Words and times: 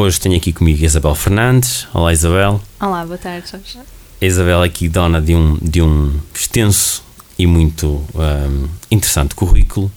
Hoje 0.00 0.18
tenho 0.18 0.34
aqui 0.34 0.50
comigo 0.50 0.82
a 0.82 0.86
Isabel 0.86 1.14
Fernandes. 1.14 1.86
Olá, 1.92 2.10
Isabel. 2.10 2.58
Olá, 2.80 3.04
boa 3.04 3.18
tarde, 3.18 3.50
Jorge. 3.50 3.80
A 4.18 4.24
Isabel 4.24 4.62
é 4.62 4.66
aqui 4.66 4.88
dona 4.88 5.20
de 5.20 5.34
um, 5.34 5.58
de 5.60 5.82
um 5.82 6.18
extenso 6.34 7.04
e 7.38 7.46
muito 7.46 8.02
um, 8.14 8.68
interessante 8.90 9.34
currículo. 9.34 9.92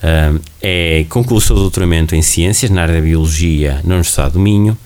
Um, 0.00 0.38
é 0.62 1.04
concluiu 1.08 1.38
o 1.38 1.40
seu 1.40 1.56
doutoramento 1.56 2.14
em 2.14 2.22
Ciências 2.22 2.70
na 2.70 2.82
área 2.82 2.94
da 2.94 3.00
Biologia 3.00 3.80
na 3.82 3.94
Universidade 3.94 4.34
do 4.34 4.38
Minho, 4.38 4.78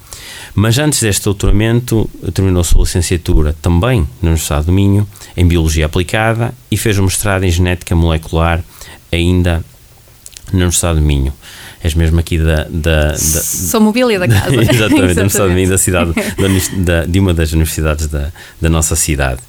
mas 0.55 0.79
antes 0.79 1.03
deste 1.03 1.25
doutoramento 1.25 2.09
terminou 2.33 2.65
sua 2.65 2.81
licenciatura 2.81 3.55
também 3.61 4.09
na 4.23 4.31
Universidade 4.31 4.65
do 4.65 4.73
Minho 4.73 5.07
em 5.37 5.47
Biologia 5.47 5.85
Aplicada 5.85 6.55
e 6.71 6.79
fez 6.79 6.97
o 6.97 7.03
mestrado 7.03 7.45
em 7.45 7.51
Genética 7.51 7.95
Molecular 7.95 8.65
ainda 9.13 9.63
na 10.51 10.61
Universidade 10.61 10.99
do 10.99 11.05
Minho. 11.05 11.35
És 11.83 11.95
mesmo 11.95 12.21
aqui 12.21 12.39
da. 12.39 12.67
da, 12.69 13.13
da 13.13 13.19
Sou 13.19 13.81
mobília 13.81 14.19
da 14.19 14.29
casa. 14.29 14.55
exatamente, 14.55 15.15
da 15.15 15.23
Universidade 15.23 15.49
do 15.49 15.55
Minho, 15.55 15.69
da 15.71 15.79
cidade, 15.79 16.13
da, 16.77 17.07
de 17.07 17.19
uma 17.19 17.33
das 17.33 17.53
universidades 17.53 18.07
da, 18.07 18.31
da 18.61 18.69
nossa 18.69 18.95
cidade. 18.95 19.41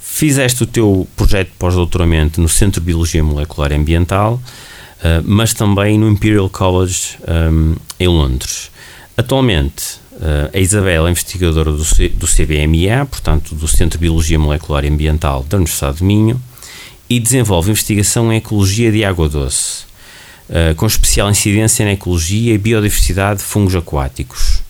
Fizeste 0.00 0.64
o 0.64 0.66
teu 0.66 1.06
projeto 1.16 1.48
de 1.48 1.54
pós-doutoramento 1.56 2.40
no 2.40 2.48
Centro 2.48 2.80
de 2.80 2.86
Biologia 2.86 3.22
Molecular 3.22 3.70
e 3.70 3.76
Ambiental, 3.76 4.34
uh, 4.34 5.22
mas 5.24 5.54
também 5.54 5.96
no 5.96 6.08
Imperial 6.08 6.50
College 6.50 7.16
um, 7.52 7.76
em 8.00 8.08
Londres. 8.08 8.72
Atualmente, 9.16 10.00
uh, 10.14 10.50
a 10.52 10.58
Isabel 10.58 11.06
é 11.06 11.10
investigadora 11.12 11.70
do, 11.70 11.84
C, 11.84 12.08
do 12.08 12.26
CBMA, 12.26 13.06
portanto, 13.06 13.54
do 13.54 13.68
Centro 13.68 13.96
de 13.96 14.02
Biologia 14.02 14.38
Molecular 14.40 14.84
e 14.84 14.88
Ambiental 14.88 15.46
da 15.48 15.56
Universidade 15.56 15.98
de 15.98 16.04
Minho, 16.04 16.40
e 17.08 17.20
desenvolve 17.20 17.70
investigação 17.70 18.32
em 18.32 18.38
ecologia 18.38 18.90
de 18.90 19.04
água 19.04 19.28
doce. 19.28 19.87
Uh, 20.48 20.74
com 20.76 20.86
especial 20.86 21.30
incidência 21.30 21.84
na 21.84 21.92
ecologia 21.92 22.54
e 22.54 22.58
biodiversidade 22.58 23.40
de 23.40 23.44
fungos 23.44 23.74
aquáticos. 23.74 24.62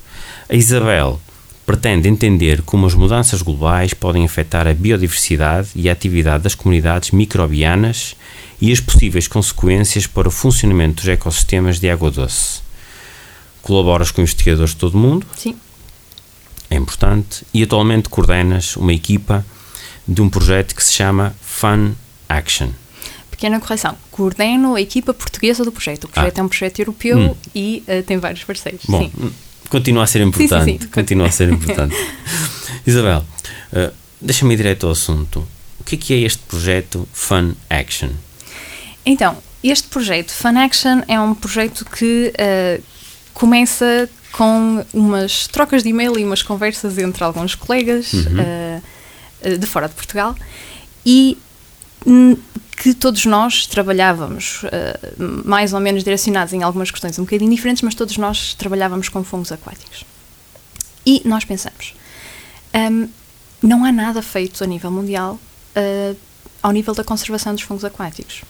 A 0.49 0.55
Isabel 0.55 1.21
pretende 1.65 2.09
entender 2.09 2.63
como 2.63 2.87
as 2.87 2.95
mudanças 2.95 3.43
globais 3.43 3.95
podem 3.95 4.25
afetar 4.25 4.67
a 4.67 4.75
biodiversidade 4.75 5.69
e 5.77 5.89
a 5.89 5.93
atividade 5.93 6.43
das 6.43 6.55
comunidades 6.55 7.11
microbianas 7.11 8.17
e 8.61 8.73
as 8.73 8.81
possíveis 8.81 9.29
consequências 9.29 10.07
para 10.07 10.27
o 10.27 10.31
funcionamento 10.33 10.97
dos 10.97 11.09
ecossistemas 11.09 11.79
de 11.79 11.91
água 11.91 12.11
doce. 12.11 12.61
Colaboras 13.63 14.11
com 14.11 14.23
investigadores 14.23 14.71
de 14.71 14.79
todo 14.79 14.95
o 14.95 14.99
mundo. 14.99 15.27
Sim. 15.37 15.55
É 16.71 16.77
importante. 16.77 17.45
E 17.53 17.63
atualmente 17.63 18.09
coordenas 18.09 18.77
uma 18.77 18.93
equipa 18.93 19.45
de 20.09 20.23
um 20.23 20.29
projeto 20.31 20.75
que 20.75 20.83
se 20.83 20.95
chama 20.95 21.37
Fun 21.41 21.93
Action. 22.29 22.71
Pequena 23.39 23.61
correção. 23.61 23.97
Coordeno 24.11 24.75
a 24.75 24.81
equipa 24.81 25.15
portuguesa 25.15 25.65
do 25.65 25.71
projeto. 25.71 26.05
O 26.05 26.09
projeto 26.09 26.39
ah. 26.39 26.41
é 26.41 26.45
um 26.45 26.49
projeto 26.49 26.81
europeu 26.81 27.17
hum. 27.17 27.37
e 27.55 27.85
uh, 27.87 28.03
tem 28.03 28.19
vários 28.19 28.43
parceiros. 28.43 28.83
Bom, 28.89 28.99
sim. 28.99 29.33
continua 29.71 30.03
a 30.03 30.07
ser 30.09 30.23
importante. 30.23 30.65
Sim, 30.65 30.73
sim, 30.73 30.79
sim. 30.81 30.89
Continua 30.89 31.29
a 31.29 31.31
ser 31.31 31.49
importante. 31.49 31.95
Isabel, 32.85 33.25
uh, 33.73 33.95
deixa-me 34.21 34.55
ir 34.55 34.57
direto 34.57 34.87
ao 34.87 34.93
assunto. 34.93 35.47
O 35.79 35.85
que 35.85 35.95
é, 35.95 35.99
que 35.99 36.15
é 36.15 36.17
este 36.23 36.43
projeto 36.49 37.09
Fun 37.13 37.53
Action? 37.71 38.09
Então, 39.07 39.37
este 39.63 39.87
projeto 39.87 40.33
Fun 40.33 40.59
Action 40.59 41.03
é 41.07 41.21
um 41.21 41.33
projeto 41.33 41.85
que 41.85 42.33
uh, 42.35 42.83
começa 43.33 44.11
com 44.33 44.85
umas 44.93 45.47
trocas 45.47 45.85
de 45.85 45.91
e-mail 45.91 46.19
e 46.19 46.25
umas 46.25 46.43
conversas 46.43 46.99
entre 46.99 47.23
alguns 47.23 47.55
colegas 47.55 48.13
uhum. 48.13 48.81
de 49.59 49.67
fora 49.67 49.89
de 49.89 49.95
Portugal 49.95 50.35
e 51.07 51.39
que 52.77 52.95
todos 52.95 53.27
nós 53.27 53.67
trabalhávamos 53.67 54.63
uh, 54.65 55.45
mais 55.45 55.73
ou 55.73 55.81
menos 55.81 56.05
direcionados 56.05 56.53
em 56.53 56.63
algumas 56.63 56.91
questões 56.91 57.19
um 57.19 57.25
bocadinho 57.25 57.51
diferentes, 57.51 57.83
mas 57.83 57.95
todos 57.95 58.17
nós 58.17 58.55
trabalhávamos 58.55 59.09
com 59.09 59.25
fungos 59.25 59.51
aquáticos. 59.51 60.05
E 61.05 61.23
nós 61.25 61.45
pensamos, 61.45 61.95
um, 62.75 63.09
não 63.63 63.85
há 63.85 63.91
nada 63.91 64.23
feito 64.23 64.63
a 64.63 64.67
nível 64.67 64.91
mundial 64.91 65.39
uh, 65.77 66.17
ao 66.63 66.71
nível 66.71 66.95
da 66.95 67.03
conservação 67.03 67.53
dos 67.55 67.63
fungos 67.63 67.85
aquáticos. 67.85 68.43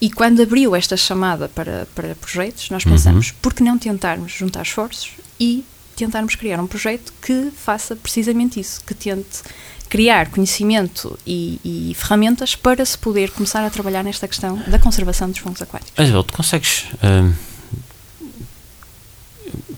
E 0.00 0.10
quando 0.10 0.42
abriu 0.42 0.76
esta 0.76 0.96
chamada 0.96 1.48
para, 1.48 1.88
para 1.94 2.14
projetos, 2.16 2.68
nós 2.68 2.84
pensamos, 2.84 3.30
uhum. 3.30 3.36
por 3.40 3.54
que 3.54 3.62
não 3.62 3.78
tentarmos 3.78 4.32
juntar 4.32 4.62
esforços 4.62 5.12
e 5.40 5.64
tentarmos 5.96 6.34
criar 6.34 6.60
um 6.60 6.66
projeto 6.66 7.14
que 7.22 7.50
faça 7.56 7.96
precisamente 7.96 8.60
isso, 8.60 8.82
que 8.84 8.94
tente 8.94 9.42
criar 9.88 10.30
conhecimento 10.30 11.18
e, 11.26 11.60
e, 11.64 11.94
ferramentas 11.94 12.54
para 12.54 12.84
se 12.84 12.98
poder 12.98 13.30
começar 13.30 13.64
a 13.64 13.70
trabalhar 13.70 14.02
nesta 14.02 14.26
questão 14.26 14.58
da 14.66 14.78
conservação 14.78 15.30
dos 15.30 15.38
fungos 15.38 15.62
aquáticos. 15.62 15.92
Isabel, 15.98 16.24
tu 16.24 16.34
consegues, 16.34 16.86
hum, 17.02 17.32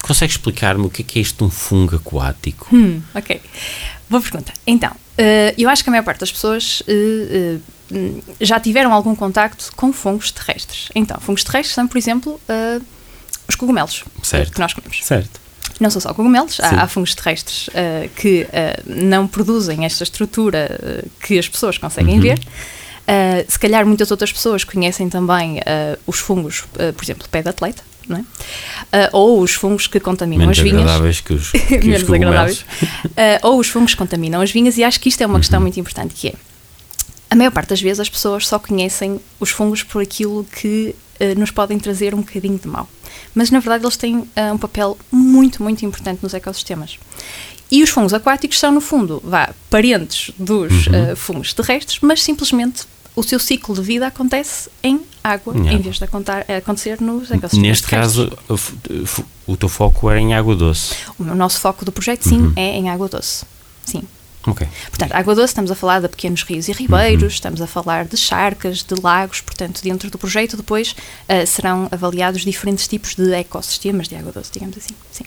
consegues 0.03 0.37
explicar-me 0.37 0.87
o 0.87 0.91
que 0.91 1.03
é, 1.03 1.05
que 1.05 1.19
é 1.19 1.23
isto 1.23 1.39
de 1.39 1.45
um 1.45 1.51
fungo 1.51 1.97
aquático? 1.97 2.75
Hum, 2.75 3.03
ok. 3.15 3.41
Boa 4.09 4.23
pergunta. 4.23 4.53
Então, 4.67 4.91
uh, 4.91 5.55
eu 5.59 5.69
acho 5.69 5.85
que 5.85 5.91
a 5.91 5.93
maior 5.93 6.05
parte 6.05 6.21
das 6.21 6.33
pessoas 6.33 6.81
uh, 6.81 7.61
uh, 7.95 8.23
já 8.41 8.59
tiveram 8.59 8.93
algum 8.93 9.15
contacto 9.15 9.71
com 9.77 9.93
fungos 9.93 10.33
terrestres. 10.33 10.89
Então, 10.95 11.21
fungos 11.21 11.45
terrestres 11.45 11.75
são, 11.75 11.87
por 11.87 11.99
exemplo, 11.99 12.41
os 13.47 13.55
cogumelos 13.55 14.05
certo. 14.23 14.53
que 14.53 14.61
nós 14.61 14.73
comemos. 14.73 15.05
Certo. 15.05 15.48
Não 15.81 15.91
são 15.91 16.00
só 16.00 16.12
cogumelos, 16.12 16.59
há, 16.61 16.83
há, 16.83 16.89
fungos 16.89 17.15
terrestres 17.15 17.69
uh, 17.69 18.09
que 18.16 18.43
uh, 18.43 18.83
não 18.87 19.28
produzem 19.28 19.84
esta 19.84 20.03
estrutura 20.03 20.69
uh, 21.05 21.11
que 21.21 21.39
as 21.39 21.49
pessoas 21.49 21.78
conseguem 21.78 22.16
uhum. 22.16 22.21
ver. 22.21 22.39
se 23.49 23.59
calhar 23.59 23.87
muitas 23.87 24.11
outras 24.11 24.33
pessoas 24.33 24.65
conhecem 24.65 25.09
também 25.09 25.61
os 26.06 26.19
fungos, 26.19 26.65
por 26.94 27.03
exemplo, 27.03 27.27
pé 27.31 27.41
de 27.41 27.49
atleta, 27.49 27.83
é? 28.93 29.09
ou 29.12 29.41
os 29.41 29.55
fungos 29.55 29.87
que 29.87 29.99
contaminam 29.99 30.41
Menos 30.41 30.59
as 30.59 30.62
vinhas. 30.62 30.83
agradáveis 30.83 31.21
que 31.21 31.33
os, 31.33 31.50
que 31.69 31.78
Menos 31.78 32.03
os 32.03 32.12
agradáveis. 32.12 32.67
ou 33.43 33.59
os 33.59 33.69
fungos 33.69 33.94
que 33.94 33.99
contaminam 33.99 34.43
as 34.43 34.50
vinhas, 34.50 34.77
e 34.77 34.84
acho 34.84 35.00
que 35.00 35.09
isto 35.09 35.22
é 35.22 35.27
uma 35.27 35.37
uhum. 35.37 35.41
questão 35.41 35.59
muito 35.59 35.81
importante, 35.81 36.12
que 36.12 36.28
é 36.28 36.34
a 37.31 37.37
maior 37.37 37.50
parte 37.50 37.71
das 37.71 37.81
vezes 37.81 38.00
as 38.00 38.09
pessoas 38.09 38.47
só 38.47 38.59
conhecem 38.59 39.21
os 39.38 39.50
fungos 39.50 39.83
por 39.83 40.03
aquilo 40.03 40.44
que 40.44 40.94
nos 41.37 41.51
podem 41.51 41.79
trazer 41.79 42.15
um 42.15 42.19
bocadinho 42.19 42.59
de 42.59 42.69
mal 42.69 42.89
mas 43.34 43.51
na 43.51 43.61
verdade 43.61 43.84
eles 43.84 43.97
têm 43.97 44.17
uh, 44.17 44.29
um 44.53 44.59
papel 44.59 44.97
muito, 45.11 45.62
muito 45.62 45.84
importante 45.84 46.21
nos 46.23 46.34
ecossistemas. 46.34 46.99
E 47.71 47.83
os 47.83 47.91
fungos 47.91 48.15
aquáticos 48.15 48.59
são, 48.59 48.73
no 48.73 48.81
fundo, 48.81 49.21
vá, 49.25 49.55
parentes 49.69 50.33
dos 50.39 50.87
uhum. 50.87 51.12
uh, 51.12 51.17
fungos 51.17 51.53
terrestres, 51.53 51.99
mas 52.01 52.23
simplesmente 52.23 52.84
o 53.15 53.23
seu 53.23 53.39
ciclo 53.39 53.75
de 53.75 53.83
vida 53.83 54.06
acontece 54.06 54.71
em 54.83 55.01
água, 55.23 55.55
em 55.56 55.79
vez 55.79 55.99
de 55.99 56.05
acontecer 56.05 57.01
nos 57.01 57.31
ecossistemas 57.31 57.69
Neste 57.69 57.87
caso, 57.89 58.33
o, 58.49 59.53
o 59.53 59.56
teu 59.56 59.69
foco 59.69 60.09
é 60.11 60.19
em 60.19 60.35
água 60.35 60.55
doce. 60.55 60.95
O 61.19 61.25
nosso 61.25 61.61
foco 61.61 61.85
do 61.85 61.93
projeto, 61.93 62.29
sim, 62.29 62.39
uhum. 62.39 62.53
é 62.56 62.77
em 62.77 62.89
água 62.89 63.09
doce. 63.09 63.45
Sim. 63.85 64.03
Okay. 64.47 64.69
Portanto, 64.88 65.12
água 65.12 65.34
doce, 65.34 65.50
estamos 65.50 65.71
a 65.71 65.75
falar 65.75 66.00
de 66.00 66.09
pequenos 66.09 66.43
rios 66.43 66.69
e 66.69 66.72
ribeiros, 66.72 67.22
uhum. 67.22 67.28
estamos 67.28 67.60
a 67.60 67.66
falar 67.66 68.06
de 68.06 68.16
charcas, 68.16 68.82
de 68.82 68.94
lagos, 69.03 69.41
portanto, 69.41 69.82
dentro 69.82 70.10
do 70.10 70.19
projeto 70.19 70.56
depois 70.56 70.93
uh, 70.93 71.47
serão 71.47 71.88
avaliados 71.91 72.43
diferentes 72.43 72.87
tipos 72.87 73.15
de 73.15 73.32
ecossistemas 73.34 74.09
de 74.09 74.16
água 74.16 74.32
doce, 74.32 74.50
digamos 74.53 74.76
assim. 74.78 74.94
Sim. 75.10 75.25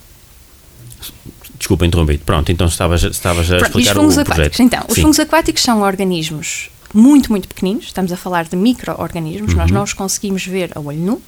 Desculpa 1.58 1.86
interromper. 1.86 2.20
Pronto, 2.20 2.52
então 2.52 2.68
estavas, 2.68 3.04
estavas 3.04 3.52
a 3.52 3.58
Pronto, 3.58 3.80
explicar 3.80 3.92
os 3.92 3.98
fungos 3.98 4.18
o 4.18 4.22
aquáticos. 4.22 4.58
projeto. 4.58 4.62
Então, 4.62 4.86
os 4.88 4.96
Sim. 4.96 5.02
fungos 5.02 5.20
aquáticos 5.20 5.62
são 5.62 5.82
organismos 5.82 6.70
muito, 6.94 7.32
muito 7.32 7.48
pequeninos, 7.48 7.86
estamos 7.86 8.12
a 8.12 8.18
falar 8.18 8.46
de 8.46 8.56
micro-organismos, 8.56 9.52
uhum. 9.52 9.58
nós 9.60 9.72
não 9.72 9.84
os 9.84 9.94
conseguimos 9.94 10.46
ver 10.46 10.72
a 10.76 10.80
olho 10.80 11.00
nu, 11.00 11.22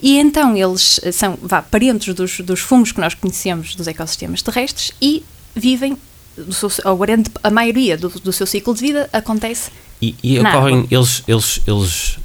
e 0.00 0.18
então 0.18 0.56
eles 0.56 1.00
são 1.12 1.36
vá, 1.42 1.62
parentes 1.62 2.14
dos, 2.14 2.40
dos 2.40 2.60
fungos 2.60 2.92
que 2.92 3.00
nós 3.00 3.14
conhecemos 3.14 3.74
dos 3.74 3.88
ecossistemas 3.88 4.42
terrestres 4.42 4.92
e 5.00 5.24
vivem 5.56 5.96
do 6.36 6.52
seu, 6.52 6.70
a, 6.84 6.94
grande, 6.94 7.30
a 7.42 7.50
maioria 7.50 7.96
do, 7.96 8.08
do, 8.08 8.32
seu 8.32 8.46
ciclo 8.46 8.74
de 8.74 8.80
vida 8.80 9.08
acontece 9.12 9.70
e, 10.00 10.14
e 10.22 10.38
ocorrem, 10.40 10.86
eles, 10.90 11.22
eles, 11.28 11.60
eles 11.66 12.18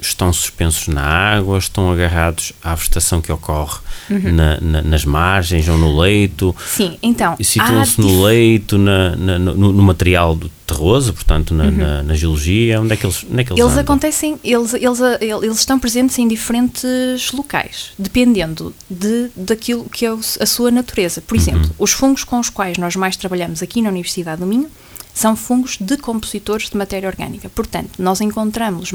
estão 0.00 0.32
suspensos 0.32 0.88
na 0.88 1.02
água, 1.02 1.58
estão 1.58 1.90
agarrados 1.90 2.52
à 2.62 2.74
vegetação 2.74 3.20
que 3.20 3.30
ocorre 3.30 3.78
uhum. 4.10 4.32
na, 4.32 4.60
na, 4.60 4.82
nas 4.82 5.04
margens 5.04 5.68
ou 5.68 5.76
no 5.78 5.98
leito. 5.98 6.54
Sim, 6.66 6.98
então. 7.02 7.36
Situam-se 7.40 8.00
no 8.00 8.22
leito, 8.24 8.78
na, 8.78 9.16
no, 9.16 9.72
no, 9.72 9.82
material 9.82 10.38
terroso, 10.66 11.12
portanto, 11.12 11.54
na, 11.54 11.64
uhum. 11.64 12.02
na, 12.04 12.14
geologia. 12.14 12.80
Onde 12.80 12.94
é 12.94 12.96
que 12.96 13.06
eles, 13.06 13.24
onde 13.30 13.40
é 13.40 13.44
que 13.44 13.52
eles, 13.52 13.64
eles 13.64 13.78
acontecem, 13.78 14.38
eles, 14.42 14.74
eles, 14.74 15.00
eles 15.20 15.58
estão 15.58 15.78
presentes 15.78 16.18
em 16.18 16.26
diferentes 16.26 17.30
locais, 17.32 17.92
dependendo 17.98 18.74
de, 18.90 19.30
daquilo 19.36 19.84
que 19.84 20.06
é 20.06 20.10
a 20.10 20.46
sua 20.46 20.70
natureza. 20.70 21.20
Por 21.20 21.36
exemplo, 21.36 21.62
uhum. 21.62 21.70
os 21.78 21.92
fungos 21.92 22.24
com 22.24 22.38
os 22.38 22.50
quais 22.50 22.78
nós 22.78 22.96
mais 22.96 23.16
trabalhamos 23.16 23.62
aqui 23.62 23.80
na 23.80 23.90
Universidade 23.90 24.40
do 24.40 24.46
Minho 24.46 24.70
são 25.16 25.34
fungos 25.34 25.78
decompositores 25.78 26.68
de 26.68 26.76
matéria 26.76 27.08
orgânica. 27.08 27.48
Portanto, 27.48 27.92
nós 27.98 28.20
encontramos-los 28.20 28.92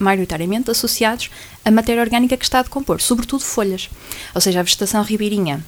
maioritariamente 0.00 0.68
associados 0.68 1.30
à 1.64 1.70
matéria 1.70 2.02
orgânica 2.02 2.36
que 2.36 2.42
está 2.42 2.58
a 2.58 2.62
decompor, 2.64 3.00
sobretudo 3.00 3.44
folhas. 3.44 3.88
Ou 4.34 4.40
seja, 4.40 4.58
a 4.58 4.62
vegetação 4.64 5.00
ribeirinha 5.04 5.64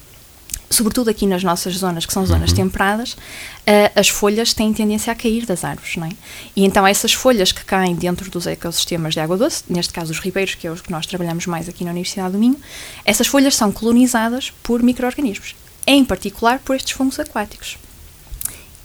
sobretudo 0.68 1.10
aqui 1.10 1.26
nas 1.26 1.44
nossas 1.44 1.74
zonas, 1.76 2.06
que 2.06 2.12
são 2.12 2.24
zonas 2.24 2.50
uhum. 2.50 2.56
temperadas, 2.56 3.12
uh, 3.12 3.92
as 3.94 4.08
folhas 4.08 4.54
têm 4.54 4.72
tendência 4.72 5.12
a 5.12 5.14
cair 5.14 5.44
das 5.44 5.64
árvores, 5.64 5.96
não 5.96 6.06
é? 6.06 6.10
E 6.56 6.64
então 6.64 6.86
essas 6.86 7.12
folhas 7.12 7.52
que 7.52 7.62
caem 7.62 7.94
dentro 7.94 8.30
dos 8.30 8.46
ecossistemas 8.46 9.12
de 9.12 9.20
água 9.20 9.36
doce, 9.36 9.64
neste 9.68 9.92
caso 9.92 10.10
os 10.10 10.18
ribeiros, 10.18 10.54
que 10.54 10.66
é 10.66 10.70
os 10.70 10.80
que 10.80 10.90
nós 10.90 11.04
trabalhamos 11.04 11.46
mais 11.46 11.68
aqui 11.68 11.84
na 11.84 11.90
Universidade 11.90 12.32
do 12.32 12.38
Minho, 12.38 12.58
essas 13.04 13.26
folhas 13.26 13.54
são 13.54 13.70
colonizadas 13.70 14.50
por 14.62 14.82
micro-organismos, 14.82 15.54
em 15.86 16.02
particular 16.04 16.58
por 16.58 16.74
estes 16.74 16.92
fungos 16.92 17.20
aquáticos. 17.20 17.76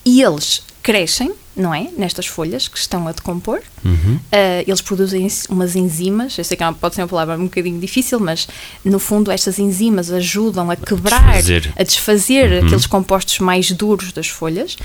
E 0.03 0.21
eles 0.21 0.66
crescem, 0.87 1.33
não 1.53 1.75
é? 1.75 1.89
Nestas 1.97 2.27
folhas 2.27 2.69
que 2.69 2.77
estão 2.77 3.09
a 3.09 3.11
decompor. 3.11 3.59
Uhum. 3.83 4.15
Uh, 4.15 4.63
eles 4.65 4.79
produzem 4.79 5.27
umas 5.49 5.75
enzimas. 5.75 6.37
Eu 6.37 6.45
sei 6.45 6.55
que 6.55 6.63
é 6.63 6.71
pode 6.71 6.95
ser 6.95 7.01
uma 7.01 7.09
palavra 7.09 7.35
um 7.35 7.43
bocadinho 7.43 7.77
difícil, 7.77 8.21
mas 8.21 8.47
no 8.85 8.97
fundo 8.97 9.29
estas 9.29 9.59
enzimas 9.59 10.09
ajudam 10.09 10.71
a 10.71 10.77
quebrar, 10.77 11.33
desfazer. 11.33 11.73
a 11.75 11.83
desfazer 11.83 12.51
uhum. 12.53 12.65
aqueles 12.65 12.85
compostos 12.85 13.39
mais 13.39 13.69
duros 13.69 14.13
das 14.13 14.29
folhas. 14.29 14.77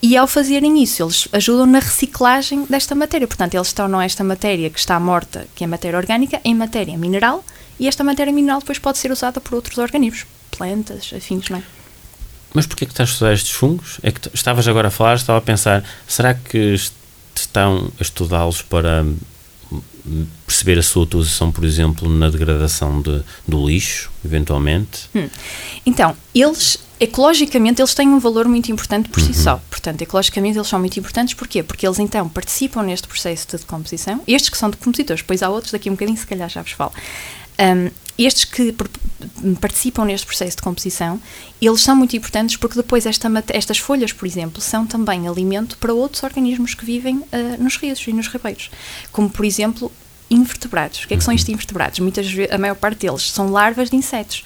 E 0.00 0.16
ao 0.16 0.26
fazerem 0.26 0.82
isso, 0.82 1.02
eles 1.02 1.28
ajudam 1.30 1.66
na 1.66 1.78
reciclagem 1.78 2.64
desta 2.64 2.94
matéria. 2.94 3.28
Portanto, 3.28 3.54
eles 3.54 3.70
tornam 3.74 4.00
esta 4.00 4.24
matéria 4.24 4.70
que 4.70 4.78
está 4.78 4.98
morta, 4.98 5.46
que 5.54 5.62
é 5.62 5.66
matéria 5.66 5.98
orgânica, 5.98 6.40
em 6.42 6.54
matéria 6.54 6.96
mineral. 6.96 7.44
E 7.78 7.86
esta 7.86 8.02
matéria 8.02 8.32
mineral 8.32 8.60
depois 8.60 8.78
pode 8.78 8.96
ser 8.96 9.12
usada 9.12 9.42
por 9.42 9.56
outros 9.56 9.76
organismos, 9.76 10.24
plantas, 10.50 11.12
afins, 11.14 11.50
não 11.50 11.58
é? 11.58 11.79
Mas 12.52 12.66
porquê 12.66 12.84
que 12.84 12.92
estás 12.92 13.08
a 13.08 13.12
estudar 13.12 13.32
estes 13.32 13.52
fungos? 13.52 13.98
É 14.02 14.10
que 14.10 14.28
estavas 14.34 14.66
agora 14.66 14.88
a 14.88 14.90
falar, 14.90 15.14
estava 15.14 15.38
a 15.38 15.42
pensar, 15.42 15.84
será 16.06 16.34
que 16.34 16.74
estão 17.34 17.90
a 17.98 18.02
estudá-los 18.02 18.62
para 18.62 19.04
hum, 19.04 20.26
perceber 20.46 20.78
a 20.78 20.82
sua 20.82 21.04
utilização, 21.04 21.52
por 21.52 21.64
exemplo, 21.64 22.08
na 22.08 22.28
degradação 22.28 23.00
de, 23.00 23.22
do 23.46 23.66
lixo, 23.66 24.10
eventualmente? 24.24 25.08
Hum. 25.14 25.28
Então, 25.86 26.16
eles, 26.34 26.78
ecologicamente, 26.98 27.80
eles 27.80 27.94
têm 27.94 28.08
um 28.08 28.18
valor 28.18 28.48
muito 28.48 28.70
importante 28.72 29.08
por 29.08 29.20
si 29.20 29.28
uhum. 29.28 29.34
só. 29.34 29.62
Portanto, 29.70 30.02
ecologicamente, 30.02 30.58
eles 30.58 30.68
são 30.68 30.78
muito 30.78 30.98
importantes. 30.98 31.34
Porquê? 31.34 31.62
Porque 31.62 31.86
eles, 31.86 31.98
então, 31.98 32.28
participam 32.28 32.82
neste 32.82 33.06
processo 33.06 33.46
de 33.48 33.58
decomposição. 33.58 34.22
Estes 34.26 34.50
que 34.50 34.58
são 34.58 34.70
decompositores, 34.70 35.22
depois 35.22 35.42
há 35.42 35.48
outros, 35.48 35.72
daqui 35.72 35.88
a 35.88 35.92
um 35.92 35.94
bocadinho, 35.94 36.18
se 36.18 36.26
calhar 36.26 36.48
já 36.48 36.62
vos 36.62 36.72
falo. 36.72 36.92
Um, 37.58 37.90
estes 38.26 38.44
que 38.44 38.74
participam 39.60 40.04
neste 40.04 40.26
processo 40.26 40.56
de 40.56 40.62
composição, 40.62 41.20
eles 41.60 41.80
são 41.80 41.96
muito 41.96 42.16
importantes 42.16 42.56
porque 42.56 42.76
depois 42.76 43.06
esta, 43.06 43.28
estas 43.48 43.78
folhas, 43.78 44.12
por 44.12 44.26
exemplo, 44.26 44.60
são 44.60 44.86
também 44.86 45.28
alimento 45.28 45.76
para 45.78 45.92
outros 45.92 46.22
organismos 46.22 46.74
que 46.74 46.84
vivem 46.84 47.16
uh, 47.16 47.26
nos 47.58 47.76
rios 47.76 48.06
e 48.06 48.12
nos 48.12 48.28
ribeiros, 48.28 48.70
como 49.12 49.28
por 49.30 49.44
exemplo 49.44 49.90
invertebrados. 50.30 51.04
O 51.04 51.08
que 51.08 51.14
é 51.14 51.16
que 51.16 51.24
são 51.24 51.34
estes 51.34 51.48
invertebrados? 51.48 51.98
Muitas 51.98 52.26
a 52.50 52.58
maior 52.58 52.76
parte 52.76 53.06
deles 53.06 53.22
são 53.30 53.50
larvas 53.50 53.90
de 53.90 53.96
insetos 53.96 54.42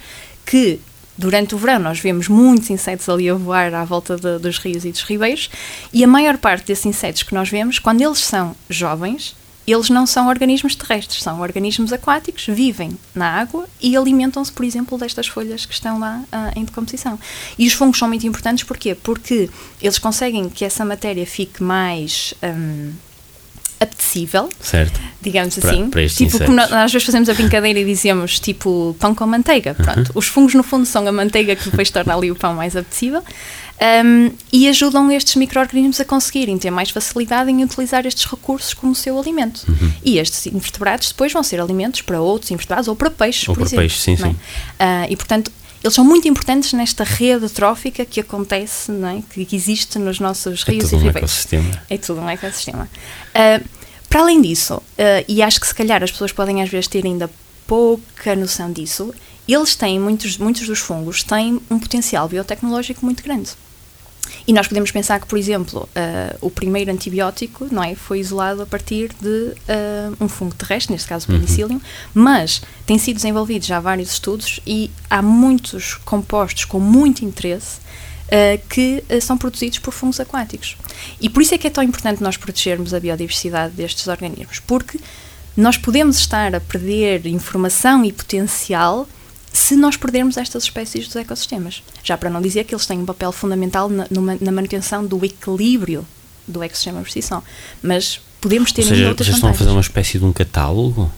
que 0.46 0.80
durante 1.16 1.54
o 1.54 1.58
verão 1.58 1.78
nós 1.78 2.00
vemos 2.00 2.28
muitos 2.28 2.70
insetos 2.70 3.08
ali 3.08 3.28
a 3.28 3.34
voar 3.34 3.72
à 3.74 3.84
volta 3.84 4.16
de, 4.16 4.38
dos 4.38 4.58
rios 4.58 4.84
e 4.84 4.90
dos 4.90 5.02
ribeiros 5.02 5.50
e 5.92 6.02
a 6.02 6.06
maior 6.06 6.38
parte 6.38 6.66
desses 6.66 6.86
insetos 6.86 7.22
que 7.22 7.34
nós 7.34 7.48
vemos, 7.48 7.78
quando 7.78 8.00
eles 8.00 8.18
são 8.18 8.56
jovens, 8.68 9.36
eles 9.66 9.88
não 9.88 10.06
são 10.06 10.28
organismos 10.28 10.74
terrestres, 10.74 11.22
são 11.22 11.40
organismos 11.40 11.92
aquáticos, 11.92 12.46
vivem 12.48 12.98
na 13.14 13.28
água 13.28 13.66
e 13.80 13.96
alimentam-se, 13.96 14.52
por 14.52 14.64
exemplo, 14.64 14.98
destas 14.98 15.26
folhas 15.26 15.64
que 15.64 15.72
estão 15.72 15.98
lá 15.98 16.22
uh, 16.32 16.58
em 16.58 16.64
decomposição. 16.64 17.18
E 17.58 17.66
os 17.66 17.72
fungos 17.72 17.98
são 17.98 18.08
muito 18.08 18.26
importantes 18.26 18.64
porquê? 18.64 18.94
Porque 18.94 19.48
eles 19.80 19.98
conseguem 19.98 20.48
que 20.48 20.64
essa 20.64 20.84
matéria 20.84 21.26
fique 21.26 21.62
mais. 21.62 22.34
Um, 22.42 22.92
apetecível, 23.80 24.48
certo. 24.60 24.98
digamos 25.20 25.58
para, 25.58 25.70
assim. 25.70 25.90
Para 25.90 26.08
tipo, 26.08 26.38
como 26.38 26.54
nós, 26.54 26.72
às 26.72 26.92
vezes 26.92 27.04
fazemos 27.04 27.28
a 27.28 27.34
brincadeira 27.34 27.78
e 27.80 27.84
dizemos 27.84 28.40
tipo 28.40 28.96
pão 28.98 29.14
com 29.14 29.26
manteiga. 29.26 29.74
Pronto, 29.74 30.10
os 30.14 30.26
fungos 30.26 30.54
no 30.54 30.62
fundo 30.62 30.86
são 30.86 31.06
a 31.06 31.12
manteiga 31.12 31.54
que 31.56 31.68
depois 31.70 31.90
torna 31.90 32.14
ali 32.14 32.30
o 32.30 32.36
pão 32.36 32.54
mais 32.54 32.76
apetecível 32.76 33.22
um, 33.80 34.30
e 34.52 34.68
ajudam 34.68 35.10
estes 35.10 35.34
micro-organismos 35.34 36.00
a 36.00 36.04
conseguirem 36.04 36.56
ter 36.56 36.70
mais 36.70 36.90
facilidade 36.90 37.50
em 37.50 37.62
utilizar 37.62 38.06
estes 38.06 38.24
recursos 38.24 38.72
como 38.72 38.94
seu 38.94 39.18
alimento. 39.18 39.64
Uhum. 39.68 39.92
E 40.04 40.18
estes 40.18 40.46
invertebrados 40.46 41.08
depois 41.08 41.32
vão 41.32 41.42
ser 41.42 41.60
alimentos 41.60 42.00
para 42.02 42.20
outros 42.20 42.50
invertebrados 42.50 42.88
ou 42.88 42.96
para 42.96 43.10
peixes, 43.10 43.48
ou 43.48 43.54
por 43.54 43.60
para 43.60 43.68
exemplo. 43.68 43.82
Peixes, 43.82 44.02
sim, 44.02 44.12
é? 44.12 44.16
sim. 44.16 44.30
Uh, 44.30 45.10
e 45.10 45.16
portanto, 45.16 45.50
eles 45.82 45.94
são 45.94 46.04
muito 46.04 46.26
importantes 46.26 46.72
nesta 46.72 47.04
rede 47.04 47.48
trófica 47.50 48.06
que 48.06 48.20
acontece, 48.20 48.90
é? 48.90 49.22
que, 49.30 49.44
que 49.44 49.54
existe 49.54 49.98
nos 49.98 50.18
nossos 50.18 50.64
é 50.66 50.70
rios 50.70 50.92
e 50.92 50.96
ribeiros. 50.96 51.14
Um 51.14 51.18
ecossistema. 51.18 51.82
É 51.90 51.98
tudo 51.98 52.20
um 52.20 52.30
ecossistema. 52.30 52.88
Uh, 53.34 53.68
para 54.08 54.20
além 54.20 54.40
disso, 54.40 54.76
uh, 54.76 54.82
e 55.26 55.42
acho 55.42 55.60
que 55.60 55.66
se 55.66 55.74
calhar 55.74 56.02
as 56.02 56.10
pessoas 56.10 56.32
podem 56.32 56.62
às 56.62 56.70
vezes 56.70 56.86
ter 56.86 57.04
ainda 57.04 57.28
pouca 57.66 58.36
noção 58.36 58.72
disso, 58.72 59.12
eles 59.46 59.74
têm, 59.74 60.00
muitos, 60.00 60.38
muitos 60.38 60.66
dos 60.66 60.78
fungos 60.78 61.22
têm 61.22 61.60
um 61.70 61.78
potencial 61.78 62.28
biotecnológico 62.28 63.04
muito 63.04 63.22
grande. 63.22 63.50
E 64.46 64.52
nós 64.52 64.68
podemos 64.68 64.90
pensar 64.90 65.20
que, 65.20 65.26
por 65.26 65.38
exemplo, 65.38 65.88
uh, 65.88 66.38
o 66.40 66.50
primeiro 66.50 66.90
antibiótico 66.90 67.66
não 67.70 67.82
é, 67.82 67.94
foi 67.94 68.20
isolado 68.20 68.62
a 68.62 68.66
partir 68.66 69.10
de 69.20 69.28
uh, 69.28 70.16
um 70.20 70.28
fungo 70.28 70.54
terrestre, 70.54 70.92
neste 70.92 71.08
caso 71.08 71.26
o 71.26 71.32
penicillium, 71.32 71.76
uhum. 71.76 71.80
mas 72.14 72.62
tem 72.86 72.98
sido 72.98 73.16
desenvolvido 73.16 73.64
já 73.64 73.80
vários 73.80 74.12
estudos 74.12 74.60
e 74.66 74.90
há 75.08 75.22
muitos 75.22 75.94
compostos 76.04 76.64
com 76.64 76.78
muito 76.78 77.24
interesse 77.24 77.78
uh, 78.26 78.60
que 78.68 79.02
são 79.20 79.38
produzidos 79.38 79.78
por 79.78 79.92
fungos 79.92 80.20
aquáticos. 80.20 80.76
E 81.20 81.30
por 81.30 81.42
isso 81.42 81.54
é 81.54 81.58
que 81.58 81.66
é 81.66 81.70
tão 81.70 81.82
importante 81.82 82.22
nós 82.22 82.36
protegermos 82.36 82.92
a 82.92 83.00
biodiversidade 83.00 83.74
destes 83.74 84.06
organismos, 84.06 84.60
porque 84.60 84.98
nós 85.56 85.78
podemos 85.78 86.18
estar 86.18 86.54
a 86.54 86.60
perder 86.60 87.26
informação 87.26 88.04
e 88.04 88.12
potencial 88.12 89.08
se 89.54 89.76
nós 89.76 89.96
perdermos 89.96 90.36
estas 90.36 90.64
espécies 90.64 91.06
dos 91.06 91.14
ecossistemas. 91.14 91.80
Já 92.02 92.18
para 92.18 92.28
não 92.28 92.42
dizer 92.42 92.64
que 92.64 92.74
eles 92.74 92.84
têm 92.86 92.98
um 92.98 93.06
papel 93.06 93.30
fundamental 93.30 93.88
na, 93.88 94.06
na 94.40 94.52
manutenção 94.52 95.06
do 95.06 95.24
equilíbrio 95.24 96.04
do 96.46 96.60
ecossistema 96.60 97.00
por 97.00 97.08
si 97.08 97.22
só. 97.22 97.40
Mas 97.80 98.20
podemos 98.40 98.72
ter 98.72 98.82
Ou 98.82 98.88
seja, 98.88 99.08
outras 99.08 99.28
vocês 99.28 99.36
estão 99.36 99.50
a 99.50 99.54
fazer 99.54 99.70
uma 99.70 99.80
espécie 99.80 100.18
de 100.18 100.24
um 100.24 100.32
catálogo? 100.32 101.10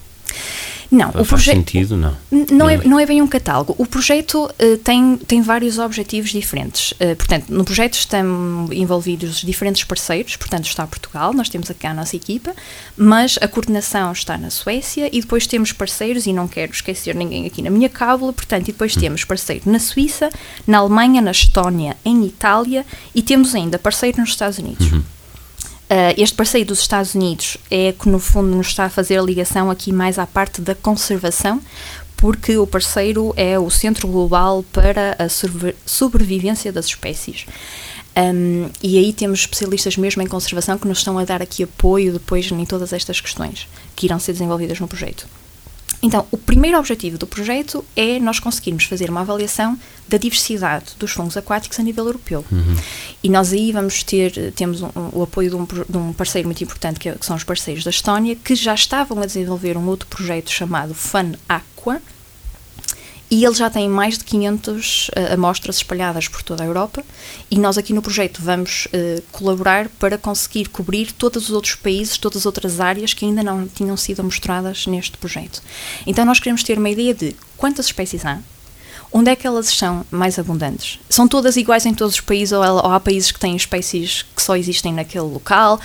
Não, 0.91 1.11
o 1.11 1.25
faz 1.25 1.45
sentido, 1.45 1.97
não. 1.97 2.17
Não 2.51 2.69
é, 2.69 2.77
não 2.85 3.01
é 3.01 3.07
bem 3.07 3.21
um 3.21 3.27
catálogo. 3.27 3.75
O 3.79 3.87
projeto 3.87 4.45
uh, 4.45 4.77
tem, 4.79 5.17
tem 5.17 5.43
vários 5.43 5.79
objetivos 5.79 6.31
diferentes. 6.31 6.93
Uh, 6.93 7.17
portanto, 7.17 7.47
no 7.49 7.65
projeto 7.65 7.95
estão 7.95 8.69
envolvidos 8.73 9.41
diferentes 9.41 9.85
parceiros, 9.85 10.37
portanto, 10.37 10.67
está 10.67 10.87
Portugal, 10.87 11.33
nós 11.33 11.49
temos 11.49 11.71
aqui 11.71 11.87
a 11.87 11.95
nossa 11.95 12.17
equipa, 12.17 12.55
mas 12.97 13.39
a 13.41 13.49
coordenação 13.49 14.13
está 14.13 14.39
na 14.39 14.51
Suécia 14.51 15.09
e 15.13 15.21
depois 15.21 15.47
temos 15.47 15.73
parceiros, 15.73 16.27
e 16.27 16.33
não 16.33 16.47
quero 16.47 16.73
esquecer 16.73 17.15
ninguém 17.15 17.47
aqui 17.47 17.63
na 17.63 17.71
minha 17.71 17.89
cábula, 17.89 18.33
portanto, 18.33 18.69
e 18.69 18.73
depois 18.73 18.97
hum. 18.97 19.01
temos 19.01 19.25
parceiro 19.25 19.71
na 19.71 19.79
Suíça, 19.79 20.31
na 20.67 20.79
Alemanha, 20.79 21.21
na 21.21 21.31
Estónia, 21.31 21.97
em 22.05 22.25
Itália 22.25 22.85
e 23.15 23.23
temos 23.23 23.55
ainda 23.55 23.79
parceiro 23.79 24.21
nos 24.21 24.31
Estados 24.31 24.59
Unidos. 24.59 24.93
Uhum. 24.93 25.03
Uh, 25.89 26.13
este 26.17 26.35
parceiro 26.35 26.67
dos 26.67 26.81
Estados 26.81 27.15
Unidos 27.15 27.57
é 27.71 27.93
que, 27.93 28.09
no 28.09 28.19
fundo, 28.19 28.49
nos 28.49 28.69
está 28.69 28.87
a 28.87 28.91
fazer 28.91 29.19
a 29.19 29.23
ligação 29.23 29.71
aqui 29.71 29.93
mais 29.93 30.19
à 30.19 30.27
parte 30.27 30.61
da 30.61 30.75
conservação, 30.75 31.61
porque 32.17 32.57
o 32.57 32.67
parceiro 32.67 33.33
é 33.37 33.59
o 33.59 33.71
Centro 33.71 34.09
Global 34.09 34.65
para 34.73 35.17
a 35.19 35.29
Sobrevivência 35.87 36.73
das 36.73 36.87
Espécies. 36.87 37.47
Um, 38.17 38.71
e 38.83 38.99
aí 38.99 39.13
temos 39.13 39.41
especialistas 39.41 39.97
mesmo 39.97 40.23
em 40.23 40.27
conservação 40.27 40.79
que 40.79 40.89
nos 40.89 40.99
estão 40.99 41.19
a 41.19 41.25
dar 41.25 41.43
aqui 41.43 41.63
apoio 41.63 42.15
depois 42.15 42.51
em 42.51 42.65
todas 42.65 42.93
estas 42.93 43.21
questões 43.21 43.69
que 43.95 44.07
irão 44.07 44.19
ser 44.19 44.33
desenvolvidas 44.33 44.81
no 44.81 44.89
projeto. 44.89 45.29
Então, 46.03 46.27
o 46.31 46.37
primeiro 46.37 46.79
objetivo 46.79 47.19
do 47.19 47.27
projeto 47.27 47.85
é 47.97 48.19
nós 48.19 48.39
conseguirmos 48.39 48.85
fazer 48.85 49.11
uma 49.11 49.21
avaliação 49.21 49.79
da 50.09 50.17
diversidade 50.17 50.95
dos 50.99 51.11
fungos 51.11 51.37
aquáticos 51.37 51.79
a 51.81 51.83
nível 51.83 52.05
europeu. 52.07 52.45
Uhum. 52.51 52.77
E 53.23 53.29
nós 53.29 53.53
aí 53.53 53.73
vamos 53.73 54.03
ter, 54.03 54.53
temos 54.53 54.83
um, 54.83 54.91
o 55.13 55.23
apoio 55.23 55.51
de 55.51 55.57
um, 55.57 55.65
de 55.65 55.97
um, 55.97 56.13
parceiro 56.13 56.47
muito 56.47 56.63
importante, 56.63 57.01
que, 57.01 57.09
é, 57.09 57.13
que, 57.13 57.27
são 57.27 57.35
os 57.35 57.45
parceiros 57.45 57.83
da 57.83 57.91
Estónia, 57.91 58.37
que 58.37 58.55
já 58.55 58.75
estavam 58.75 59.21
a 59.21 59.27
desenvolver 59.27 59.77
um 59.77 59.87
outro 59.87 60.07
projeto 60.07 60.51
chamado 60.51 60.95
Fun 60.95 61.33
Aqua, 61.49 62.01
e 63.31 63.45
ele 63.45 63.55
já 63.55 63.69
tem 63.69 63.89
mais 63.89 64.19
de 64.19 64.25
500 64.25 65.09
uh, 65.09 65.35
amostras 65.35 65.77
espalhadas 65.77 66.29
por 66.29 66.43
toda 66.43 66.63
a 66.63 66.67
Europa 66.67 67.05
e 67.51 67.59
nós 67.59 67.77
aqui 67.77 67.93
no 67.93 68.01
projeto 68.01 68.41
vamos 68.41 68.87
uh, 68.87 69.23
colaborar 69.33 69.89
para 69.99 70.17
conseguir 70.17 70.69
cobrir 70.69 71.13
todos 71.13 71.45
os 71.45 71.51
outros 71.51 71.75
países, 71.75 72.19
todas 72.19 72.39
as 72.39 72.47
outras 72.47 72.81
áreas 72.81 73.13
que 73.13 73.25
ainda 73.25 73.43
não 73.43 73.67
tinham 73.67 73.97
sido 73.97 74.23
mostradas 74.23 74.87
neste 74.87 75.17
projeto. 75.17 75.61
Então 76.07 76.25
nós 76.25 76.39
queremos 76.39 76.63
ter 76.63 76.79
uma 76.79 76.91
ideia 76.91 77.15
de 77.15 77.35
quantas 77.57 77.87
espécies 77.87 78.25
há, 78.25 78.39
onde 79.13 79.31
é 79.31 79.37
que 79.37 79.47
elas 79.47 79.67
são 79.67 80.07
mais 80.11 80.39
abundantes? 80.39 81.01
São 81.11 81.27
todas 81.27 81.57
iguais 81.57 81.85
em 81.85 81.95
todos 81.95 82.15
os 82.15 82.21
países 82.21 82.53
ou, 82.53 82.63
ou 82.63 82.93
há 82.93 83.01
países 83.01 83.33
que 83.33 83.41
têm 83.41 83.57
espécies 83.57 84.25
que 84.35 84.43
só 84.43 84.57
existem 84.57 84.93
naquele 84.93 85.25
local? 85.25 85.81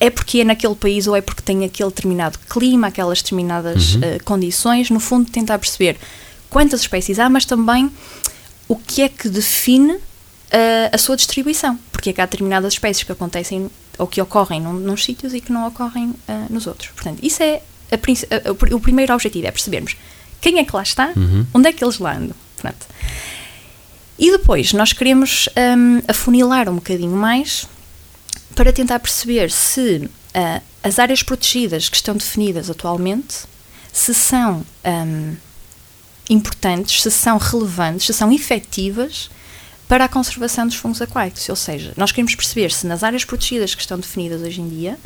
é 0.00 0.10
porque 0.10 0.40
é 0.40 0.44
naquele 0.44 0.74
país 0.74 1.06
ou 1.06 1.16
é 1.16 1.20
porque 1.20 1.40
tem 1.40 1.64
aquele 1.64 1.88
determinado 1.88 2.38
clima, 2.50 2.88
aquelas 2.88 3.22
determinadas 3.22 3.94
uhum. 3.94 4.00
uh, 4.00 4.24
condições, 4.24 4.90
no 4.90 5.00
fundo 5.00 5.30
tentar 5.30 5.58
perceber 5.58 5.96
quantas 6.50 6.80
espécies 6.80 7.18
há, 7.18 7.28
mas 7.28 7.44
também 7.44 7.90
o 8.68 8.76
que 8.76 9.02
é 9.02 9.08
que 9.08 9.28
define 9.28 9.92
uh, 9.92 10.00
a 10.92 10.98
sua 10.98 11.16
distribuição, 11.16 11.78
porque 11.92 12.10
é 12.10 12.12
que 12.12 12.20
há 12.20 12.26
determinadas 12.26 12.72
espécies 12.72 13.02
que 13.02 13.12
acontecem 13.12 13.70
ou 13.98 14.06
que 14.06 14.20
ocorrem 14.20 14.60
num, 14.60 14.72
nos 14.72 15.04
sítios 15.04 15.34
e 15.34 15.40
que 15.40 15.52
não 15.52 15.66
ocorrem 15.66 16.10
uh, 16.10 16.16
nos 16.50 16.66
outros. 16.66 16.90
Portanto, 16.90 17.18
isso 17.22 17.42
é 17.42 17.62
a, 17.90 18.48
a, 18.48 18.74
o 18.74 18.80
primeiro 18.80 19.12
objetivo, 19.12 19.46
é 19.46 19.50
percebermos 19.50 19.96
quem 20.40 20.58
é 20.58 20.64
que 20.64 20.74
lá 20.74 20.82
está, 20.82 21.12
uhum. 21.16 21.46
onde 21.54 21.68
é 21.68 21.72
que 21.72 21.84
eles 21.84 21.98
lá 21.98 22.16
andam. 22.16 22.36
Portanto, 22.56 22.86
e 24.18 24.30
depois 24.30 24.72
nós 24.72 24.92
queremos 24.92 25.48
um, 25.56 26.00
afunilar 26.06 26.68
um 26.68 26.76
bocadinho 26.76 27.16
mais 27.16 27.66
para 28.54 28.72
tentar 28.72 29.00
perceber 29.00 29.50
se 29.50 30.08
uh, 30.34 30.62
as 30.82 30.98
áreas 30.98 31.22
protegidas 31.22 31.88
que 31.88 31.96
estão 31.96 32.16
definidas 32.16 32.70
atualmente 32.70 33.46
se 33.92 34.14
são 34.14 34.64
um, 34.84 35.36
importantes, 36.28 37.02
se 37.02 37.10
são 37.10 37.38
relevantes, 37.38 38.06
se 38.06 38.14
são 38.14 38.32
efetivas 38.32 39.30
para 39.88 40.04
a 40.04 40.08
conservação 40.08 40.66
dos 40.66 40.76
fungos 40.76 41.02
aquáticos. 41.02 41.48
Ou 41.48 41.56
seja, 41.56 41.92
nós 41.96 42.10
queremos 42.12 42.34
perceber 42.34 42.70
se 42.72 42.86
nas 42.86 43.02
áreas 43.02 43.24
protegidas 43.24 43.74
que 43.74 43.82
estão 43.82 43.98
definidas 43.98 44.42
hoje 44.42 44.60
em 44.60 44.68
dia, 44.68 44.98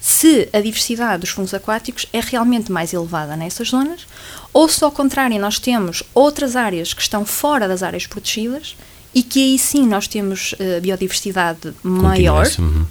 se 0.00 0.48
a 0.52 0.60
diversidade 0.60 1.22
dos 1.22 1.30
fungos 1.30 1.54
aquáticos 1.54 2.06
é 2.12 2.20
realmente 2.20 2.70
mais 2.70 2.92
elevada 2.92 3.36
nessas 3.36 3.68
zonas, 3.68 4.06
ou 4.52 4.68
se 4.68 4.84
ao 4.84 4.92
contrário 4.92 5.40
nós 5.40 5.58
temos 5.58 6.02
outras 6.12 6.56
áreas 6.56 6.92
que 6.92 7.00
estão 7.00 7.24
fora 7.24 7.66
das 7.66 7.82
áreas 7.82 8.06
protegidas 8.06 8.76
e 9.14 9.22
que 9.22 9.42
aí 9.42 9.58
sim 9.58 9.86
nós 9.86 10.06
temos 10.06 10.52
uh, 10.54 10.80
biodiversidade 10.82 11.72
maior. 11.82 12.46
Uhum. 12.58 12.86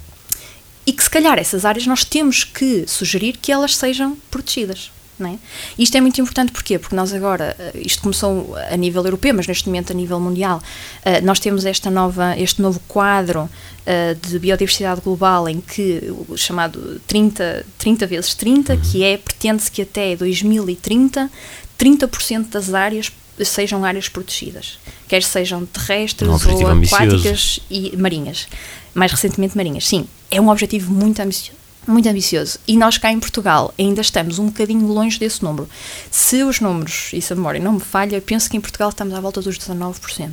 E 0.86 0.92
que 0.92 1.02
se 1.02 1.08
calhar 1.08 1.38
essas 1.38 1.64
áreas 1.64 1.86
nós 1.86 2.04
temos 2.04 2.44
que 2.44 2.84
sugerir 2.88 3.36
que 3.36 3.52
elas 3.52 3.76
sejam 3.76 4.16
protegidas. 4.30 4.90
É? 5.20 5.38
Isto 5.78 5.96
é 5.96 6.00
muito 6.00 6.20
importante 6.20 6.50
porquê? 6.50 6.76
Porque 6.76 6.96
nós 6.96 7.12
agora, 7.12 7.54
eh, 7.56 7.82
isto 7.84 8.02
começou 8.02 8.56
a 8.56 8.76
nível 8.76 9.04
europeu, 9.04 9.32
mas 9.32 9.46
neste 9.46 9.68
momento 9.68 9.92
a 9.92 9.94
nível 9.94 10.18
mundial, 10.18 10.60
eh, 11.04 11.20
nós 11.20 11.38
temos 11.38 11.64
esta 11.64 11.88
nova, 11.88 12.36
este 12.36 12.60
novo 12.60 12.80
quadro 12.88 13.48
eh, 13.86 14.16
de 14.20 14.40
biodiversidade 14.40 15.00
global 15.00 15.48
em 15.48 15.60
que 15.60 16.12
o 16.28 16.36
chamado 16.36 17.00
30, 17.06 17.64
30 17.78 18.06
vezes 18.08 18.34
30, 18.34 18.74
uhum. 18.74 18.80
que 18.80 19.04
é, 19.04 19.16
pretende-se 19.16 19.70
que 19.70 19.82
até 19.82 20.16
2030 20.16 21.30
30% 21.78 22.48
das 22.48 22.74
áreas 22.74 23.12
sejam 23.44 23.84
áreas 23.84 24.08
protegidas, 24.08 24.78
quer 25.08 25.22
sejam 25.22 25.64
terrestres 25.66 26.28
um 26.28 26.54
ou 26.54 26.66
aquáticas 26.68 27.60
e 27.70 27.96
marinhas. 27.96 28.48
Mais 28.94 29.10
recentemente 29.12 29.56
marinhas. 29.56 29.86
Sim, 29.86 30.08
é 30.30 30.40
um 30.40 30.48
objetivo 30.48 30.92
muito 30.92 31.20
ambicioso 31.20 31.63
muito 31.86 32.08
ambicioso. 32.08 32.58
E 32.66 32.76
nós 32.76 32.98
cá 32.98 33.10
em 33.10 33.20
Portugal 33.20 33.72
ainda 33.78 34.00
estamos 34.00 34.38
um 34.38 34.46
bocadinho 34.46 34.86
longe 34.86 35.18
desse 35.18 35.42
número. 35.42 35.68
Se 36.10 36.42
os 36.42 36.60
números 36.60 37.10
e 37.12 37.20
se 37.20 37.32
a 37.32 37.36
memória 37.36 37.60
não 37.60 37.74
me 37.74 37.80
falha, 37.80 38.20
penso 38.20 38.50
que 38.50 38.56
em 38.56 38.60
Portugal 38.60 38.90
estamos 38.90 39.14
à 39.14 39.20
volta 39.20 39.40
dos 39.40 39.58
19%. 39.58 40.32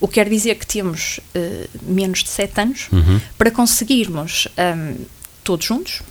O 0.00 0.06
que 0.06 0.14
quer 0.14 0.28
dizer 0.28 0.54
que 0.56 0.66
temos 0.66 1.18
uh, 1.18 1.68
menos 1.82 2.22
de 2.22 2.28
7 2.28 2.60
anos 2.60 2.88
uhum. 2.92 3.20
para 3.36 3.50
conseguirmos, 3.50 4.46
um, 4.56 4.60
ehm, 4.60 4.96
todos 5.42 5.66
juntos, 5.66 6.02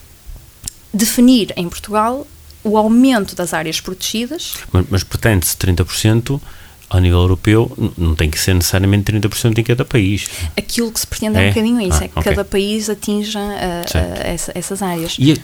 definir 0.94 1.54
em 1.56 1.70
Portugal 1.70 2.28
o 2.64 2.78
aumento 2.78 3.36
das 3.36 3.54
áreas 3.54 3.80
protegidas. 3.80 4.56
Mas, 4.72 4.86
mas 4.90 5.04
pretende-se 5.04 5.56
30% 5.56 6.42
ao 6.89 7.00
nível 7.00 7.20
europeu 7.20 7.72
não 7.98 8.15
tem 8.15 8.29
que 8.29 8.39
ser 8.39 8.53
necessariamente 8.53 9.12
30% 9.12 9.58
em 9.58 9.63
cada 9.63 9.84
país. 9.84 10.29
Aquilo 10.56 10.91
que 10.91 11.00
se 11.00 11.08
pretende 11.08 11.38
é, 11.38 11.41
é 11.41 11.46
um 11.46 11.50
bocadinho 11.50 11.82
isso, 11.82 12.01
ah, 12.01 12.06
é 12.06 12.08
que 12.08 12.20
okay. 12.20 12.32
cada 12.32 12.46
país 12.46 12.89
atinja 12.89 13.39
uh, 13.39 13.44
uh, 13.44 14.22
essa, 14.24 14.51
essas 14.56 14.82
áreas. 14.82 15.15
E 15.20 15.34
a, 15.34 15.38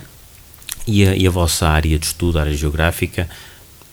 e, 0.87 1.07
a, 1.07 1.15
e 1.15 1.27
a, 1.27 1.29
vossa 1.29 1.67
área 1.67 1.99
de 1.99 2.05
estudo, 2.05 2.37
a 2.39 2.41
área 2.41 2.53
geográfica, 2.53 3.29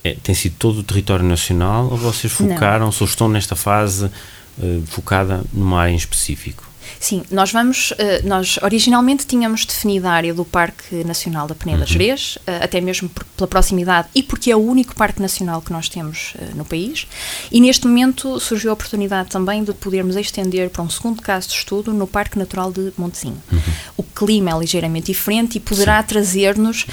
é, 0.04 0.16
tem 0.23 0.35
sido 0.35 0.54
todo 0.59 0.78
o 0.78 0.83
território 0.83 1.25
nacional 1.25 1.88
ou 1.90 1.97
vocês 1.97 2.33
focaram-se 2.33 3.02
ou 3.02 3.09
estão 3.09 3.28
nesta 3.28 3.57
fase 3.57 4.07
uh, 4.07 4.83
focada 4.87 5.42
numa 5.52 5.80
área 5.80 5.92
em 5.92 5.97
específico? 5.97 6.70
Sim, 6.99 7.23
nós 7.31 7.53
vamos, 7.53 7.93
eh, 7.99 8.23
nós 8.25 8.59
originalmente 8.63 9.27
tínhamos 9.27 9.65
definido 9.65 10.07
a 10.07 10.13
área 10.13 10.35
do 10.35 10.45
Parque 10.45 11.05
Nacional 11.05 11.47
da 11.47 11.55
Peneda 11.55 11.81
uhum. 11.81 11.87
Gerês, 11.87 12.39
eh, 12.47 12.61
até 12.63 12.81
mesmo 12.81 13.09
por, 13.09 13.25
pela 13.25 13.47
proximidade 13.47 14.09
e 14.15 14.23
porque 14.23 14.51
é 14.51 14.57
o 14.57 14.61
único 14.61 14.95
parque 14.95 15.21
nacional 15.21 15.63
que 15.63 15.73
nós 15.73 15.89
temos 15.89 16.35
eh, 16.39 16.51
no 16.55 16.65
país. 16.65 17.07
E 17.51 17.61
neste 17.61 17.87
momento 17.87 18.39
surgiu 18.41 18.71
a 18.71 18.75
oportunidade 18.75 19.29
também 19.29 19.65
de 19.65 19.73
podermos 19.73 20.17
estender 20.17 20.71
para 20.71 20.83
um 20.83 20.91
segundo 20.91 21.23
caso 21.23 21.49
de 21.49 21.55
estudo 21.55 21.93
no 21.93 22.07
Parque 22.07 22.39
Natural 22.39 22.73
de 22.73 22.93
Montezinho. 22.97 23.41
Uhum. 23.51 23.59
O 23.97 24.03
clima 24.03 24.51
é 24.51 24.59
ligeiramente 24.59 25.07
diferente 25.07 25.57
e 25.57 25.61
poderá 25.61 26.03
trazer-nos, 26.03 26.87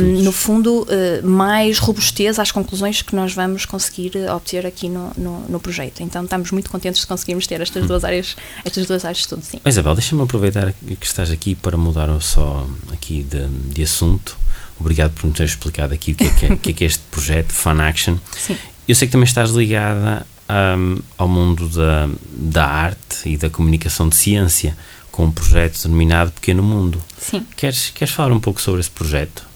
um, 0.00 0.22
no 0.22 0.32
fundo, 0.32 0.86
mais 1.22 1.78
robustez 1.78 2.38
às 2.38 2.50
conclusões 2.50 3.02
que 3.02 3.14
nós 3.14 3.34
vamos 3.34 3.64
conseguir 3.66 4.12
obter 4.34 4.66
aqui 4.66 4.88
no, 4.88 5.12
no, 5.16 5.40
no 5.48 5.60
projeto. 5.60 6.02
Então 6.02 6.24
estamos 6.24 6.50
muito 6.50 6.70
contentes 6.70 7.00
de 7.00 7.06
conseguirmos 7.06 7.46
ter 7.46 7.60
estas 7.60 7.82
uhum. 7.82 7.88
duas 7.88 8.04
áreas, 8.04 8.36
estas 8.64 8.86
duas 8.86 9.04
áreas 9.04 9.13
estudo, 9.20 9.42
sim. 9.42 9.60
Isabel, 9.64 9.94
deixa-me 9.94 10.22
aproveitar 10.22 10.72
que 10.72 11.06
estás 11.06 11.30
aqui 11.30 11.54
para 11.54 11.76
mudar 11.76 12.08
só 12.20 12.66
aqui 12.92 13.22
de, 13.22 13.46
de 13.46 13.82
assunto. 13.82 14.36
Obrigado 14.78 15.12
por 15.12 15.26
me 15.26 15.32
ter 15.32 15.44
explicado 15.44 15.94
aqui 15.94 16.12
o 16.12 16.14
que 16.14 16.24
é, 16.24 16.30
que 16.30 16.46
é, 16.46 16.56
que 16.56 16.70
é, 16.70 16.72
que 16.72 16.84
é 16.84 16.86
este 16.86 17.02
projeto, 17.10 17.52
Fun 17.52 17.80
Action. 17.80 18.16
Sim. 18.36 18.56
Eu 18.86 18.94
sei 18.94 19.08
que 19.08 19.12
também 19.12 19.26
estás 19.26 19.50
ligada 19.50 20.26
um, 20.48 20.98
ao 21.16 21.28
mundo 21.28 21.68
da, 21.68 22.08
da 22.32 22.66
arte 22.66 23.28
e 23.28 23.36
da 23.36 23.48
comunicação 23.48 24.08
de 24.08 24.16
ciência, 24.16 24.76
com 25.10 25.24
um 25.24 25.30
projeto 25.30 25.82
denominado 25.82 26.32
Pequeno 26.32 26.62
Mundo. 26.62 27.00
Sim. 27.18 27.46
Queres, 27.56 27.90
queres 27.90 28.12
falar 28.12 28.32
um 28.32 28.40
pouco 28.40 28.60
sobre 28.60 28.80
esse 28.80 28.90
projeto? 28.90 29.46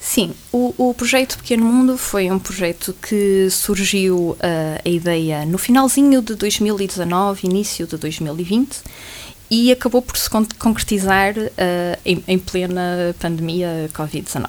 Sim, 0.00 0.32
o, 0.52 0.74
o 0.78 0.94
projeto 0.94 1.36
Pequeno 1.38 1.64
Mundo 1.64 1.98
foi 1.98 2.30
um 2.30 2.38
projeto 2.38 2.94
que 3.02 3.48
surgiu 3.50 4.30
uh, 4.30 4.38
a 4.84 4.88
ideia 4.88 5.44
no 5.44 5.58
finalzinho 5.58 6.22
de 6.22 6.34
2019, 6.34 7.46
início 7.46 7.86
de 7.86 7.96
2020 7.96 8.78
e 9.50 9.72
acabou 9.72 10.00
por 10.00 10.16
se 10.16 10.28
concretizar 10.58 11.34
uh, 11.36 11.98
em, 12.04 12.22
em, 12.28 12.38
plena 12.38 13.14
pandemia 13.18 13.90
Covid-19. 13.92 14.46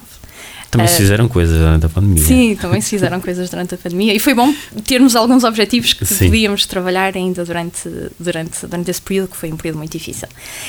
Também 0.70 0.86
se 0.86 0.98
fizeram 0.98 1.28
coisas 1.28 1.58
durante 1.58 1.86
a 1.86 1.88
pandemia. 1.88 2.24
Sim, 2.24 2.54
também 2.54 2.80
se 2.80 2.90
fizeram 2.90 3.20
coisas 3.20 3.50
durante 3.50 3.74
a 3.74 3.78
pandemia 3.78 4.14
e 4.14 4.20
foi 4.20 4.34
bom 4.34 4.54
termos 4.86 5.16
alguns 5.16 5.42
objetivos 5.42 5.92
que 5.92 6.06
Sim. 6.06 6.26
podíamos 6.26 6.64
trabalhar 6.64 7.16
ainda 7.16 7.44
durante, 7.44 7.88
durante, 8.20 8.66
durante 8.66 8.88
esse 8.88 9.02
período, 9.02 9.30
que 9.30 9.36
foi 9.36 9.52
um 9.52 9.56
período 9.56 9.78
muito 9.78 9.90
difícil. 9.90 10.28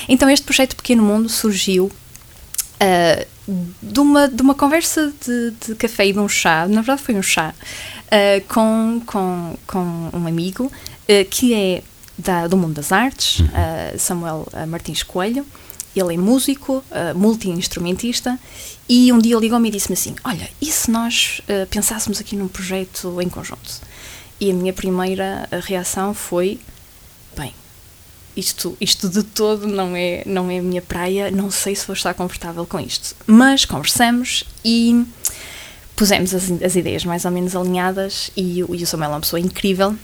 Então, 0.09 0.27
este 0.27 0.43
projeto 0.43 0.75
Pequeno 0.75 1.03
Mundo 1.03 1.29
surgiu 1.29 1.85
uh, 1.85 3.25
de, 3.81 3.99
uma, 3.99 4.27
de 4.27 4.41
uma 4.41 4.55
conversa 4.55 5.13
de, 5.25 5.51
de, 5.51 5.75
café 5.75 6.07
e 6.07 6.13
de 6.13 6.19
um 6.19 6.29
chá, 6.29 6.67
na 6.67 6.81
verdade 6.81 7.01
foi 7.01 7.15
um 7.15 7.23
chá, 7.23 7.53
uh, 7.53 8.47
com, 8.47 9.01
com, 9.05 9.57
com 9.65 10.09
um 10.13 10.27
amigo 10.27 10.65
uh, 10.65 11.29
que 11.29 11.53
é 11.53 11.83
da, 12.17 12.47
do 12.47 12.55
mundo 12.55 12.75
das 12.75 12.91
artes, 12.91 13.39
uhum. 13.39 13.47
Samuel 13.97 14.47
Martins 14.67 15.01
Coelho. 15.01 15.45
Ele 15.95 16.13
é 16.13 16.17
músico, 16.17 16.83
multi-instrumentista, 17.15 18.39
e 18.87 19.11
um 19.11 19.17
dia 19.17 19.35
ligou-me 19.37 19.69
e 19.69 19.71
disse-me 19.71 19.93
assim: 19.93 20.15
Olha, 20.23 20.47
e 20.61 20.67
se 20.67 20.91
nós 20.91 21.41
pensássemos 21.71 22.21
aqui 22.21 22.35
num 22.35 22.47
projeto 22.47 23.19
em 23.19 23.27
conjunto? 23.27 23.81
E 24.39 24.51
a 24.51 24.53
minha 24.53 24.71
primeira 24.71 25.49
reação 25.63 26.13
foi: 26.13 26.59
Bem, 27.35 27.55
isto, 28.35 28.77
isto 28.79 29.09
de 29.09 29.23
todo 29.23 29.67
não 29.67 29.95
é, 29.95 30.23
não 30.25 30.49
é 30.49 30.59
a 30.59 30.61
minha 30.61 30.81
praia, 30.81 31.31
não 31.31 31.51
sei 31.51 31.75
se 31.75 31.85
vou 31.85 31.95
estar 31.95 32.13
confortável 32.13 32.65
com 32.65 32.79
isto. 32.79 33.15
Mas 33.27 33.65
conversamos 33.65 34.43
e 34.63 35.05
pusemos 35.95 36.33
as, 36.33 36.49
as 36.63 36.75
ideias 36.75 37.05
mais 37.05 37.25
ou 37.25 37.31
menos 37.31 37.55
alinhadas 37.55 38.31
e, 38.35 38.59
e 38.59 38.63
o 38.63 38.87
Samuel 38.87 39.11
é 39.11 39.13
uma 39.15 39.21
pessoa 39.21 39.39
incrível. 39.39 39.95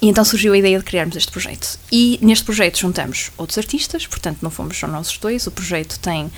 E 0.00 0.08
então 0.08 0.24
surgiu 0.24 0.52
a 0.52 0.58
ideia 0.58 0.78
de 0.78 0.84
criarmos 0.84 1.16
este 1.16 1.32
projeto. 1.32 1.78
E 1.90 2.18
neste 2.22 2.44
projeto 2.44 2.78
juntamos 2.78 3.30
outros 3.36 3.56
artistas, 3.58 4.06
portanto 4.06 4.38
não 4.42 4.50
fomos 4.50 4.78
só 4.78 4.86
nós 4.86 5.16
dois. 5.18 5.46
O 5.46 5.50
projeto 5.50 5.98
tem 6.00 6.24
uh, 6.24 6.30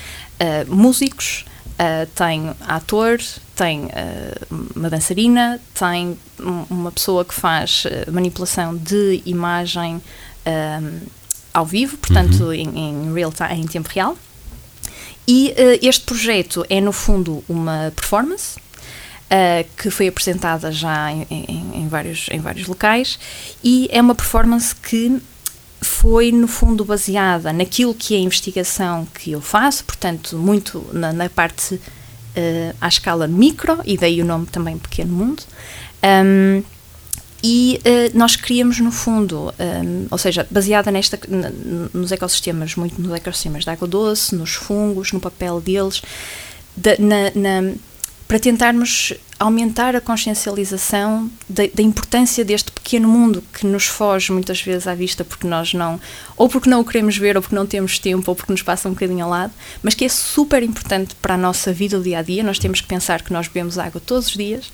músicos, 0.67 1.45
uh, 1.73 2.07
tem 2.15 2.51
ator, 2.61 3.19
tem 3.55 3.85
uh, 3.85 4.69
uma 4.75 4.89
dançarina, 4.89 5.59
tem 5.73 6.17
uma 6.69 6.91
pessoa 6.91 7.25
que 7.25 7.33
faz 7.33 7.83
manipulação 8.09 8.75
de 8.77 9.21
imagem 9.25 10.01
ao 11.53 11.65
vivo, 11.65 11.97
portanto 11.97 12.45
uhum. 12.45 12.53
em, 12.53 12.77
em, 12.77 13.13
real 13.13 13.31
time, 13.31 13.61
em 13.61 13.67
tempo 13.67 13.89
real. 13.93 14.17
E 15.27 15.53
uh, 15.57 15.85
este 15.85 16.05
projeto 16.05 16.65
é 16.69 16.81
no 16.81 16.91
fundo 16.91 17.43
uma 17.47 17.93
performance 17.95 18.57
uh, 18.57 19.67
que 19.77 19.89
foi 19.89 20.07
apresentada 20.07 20.71
já 20.71 21.11
em, 21.11 21.25
em, 21.29 21.71
em, 21.75 21.87
vários, 21.87 22.27
em 22.31 22.39
vários 22.39 22.67
locais 22.67 23.19
e 23.63 23.87
é 23.91 24.01
uma 24.01 24.15
performance 24.15 24.75
que 24.75 25.21
foi 25.81 26.31
no 26.31 26.47
fundo 26.47 26.83
baseada 26.83 27.53
naquilo 27.53 27.93
que 27.93 28.15
é 28.15 28.17
a 28.17 28.21
investigação 28.21 29.07
que 29.13 29.31
eu 29.31 29.41
faço, 29.41 29.85
portanto 29.85 30.35
muito 30.35 30.85
na, 30.91 31.13
na 31.13 31.29
parte 31.29 31.75
uh, 31.75 32.75
à 32.81 32.87
escala 32.87 33.27
micro 33.27 33.79
e 33.85 33.97
daí 33.97 34.21
o 34.21 34.25
nome 34.25 34.45
também 34.47 34.77
Pequeno 34.77 35.13
Mundo. 35.13 35.43
Um, 36.03 36.63
e 37.43 37.79
uh, 37.85 38.17
nós 38.17 38.35
queríamos, 38.35 38.79
no 38.79 38.91
fundo, 38.91 39.53
um, 39.59 40.07
ou 40.11 40.17
seja, 40.17 40.45
baseada 40.51 40.91
nesta, 40.91 41.19
nos 41.93 42.11
ecossistemas, 42.11 42.75
muito 42.75 43.01
nos 43.01 43.13
ecossistemas 43.13 43.63
da 43.63 43.71
água 43.71 43.87
doce, 43.87 44.35
nos 44.35 44.53
fungos, 44.55 45.13
no 45.13 45.19
papel 45.19 45.61
deles, 45.61 46.01
de, 46.75 46.97
na, 46.99 47.31
na, 47.35 47.73
para 48.27 48.39
tentarmos 48.39 49.13
aumentar 49.39 49.95
a 49.95 50.01
consciencialização 50.01 51.31
da, 51.47 51.63
da, 51.73 51.81
importância 51.81 52.43
deste 52.43 52.71
pequeno 52.71 53.07
mundo 53.07 53.41
que 53.53 53.65
nos 53.65 53.85
foge 53.85 54.33
muitas 54.33 54.61
vezes 54.61 54.85
à 54.85 54.93
vista 54.93 55.23
porque 55.23 55.47
nós 55.47 55.73
não, 55.73 55.99
ou 56.35 56.49
porque 56.49 56.69
não 56.69 56.81
o 56.81 56.85
queremos 56.85 57.17
ver, 57.17 57.37
ou 57.37 57.41
porque 57.41 57.55
não 57.55 57.65
temos 57.65 57.97
tempo, 57.97 58.29
ou 58.29 58.35
porque 58.35 58.51
nos 58.51 58.61
passa 58.61 58.89
um 58.89 58.91
bocadinho 58.91 59.23
ao 59.23 59.31
lado, 59.31 59.53
mas 59.81 59.93
que 59.95 60.03
é 60.03 60.09
super 60.09 60.61
importante 60.61 61.15
para 61.15 61.35
a 61.35 61.37
nossa 61.37 61.71
vida 61.71 61.97
do 61.97 62.03
dia 62.03 62.19
a 62.19 62.21
dia. 62.21 62.43
Nós 62.43 62.59
temos 62.59 62.81
que 62.81 62.87
pensar 62.87 63.21
que 63.21 63.31
nós 63.31 63.47
bebemos 63.47 63.77
água 63.77 64.01
todos 64.05 64.27
os 64.27 64.33
dias, 64.33 64.69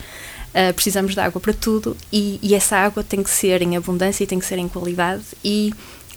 uh, 0.55 0.73
precisamos 0.73 1.13
de 1.13 1.19
água 1.19 1.39
para 1.41 1.53
tudo 1.53 1.95
e, 2.11 2.39
e 2.41 2.55
essa 2.55 2.77
água 2.77 3.03
tem 3.03 3.21
que 3.21 3.29
ser 3.29 3.61
em 3.61 3.75
abundância 3.75 4.23
e 4.23 4.27
tem 4.27 4.39
que 4.39 4.45
ser 4.45 4.57
em 4.57 4.67
qualidade 4.67 5.23
e 5.43 5.73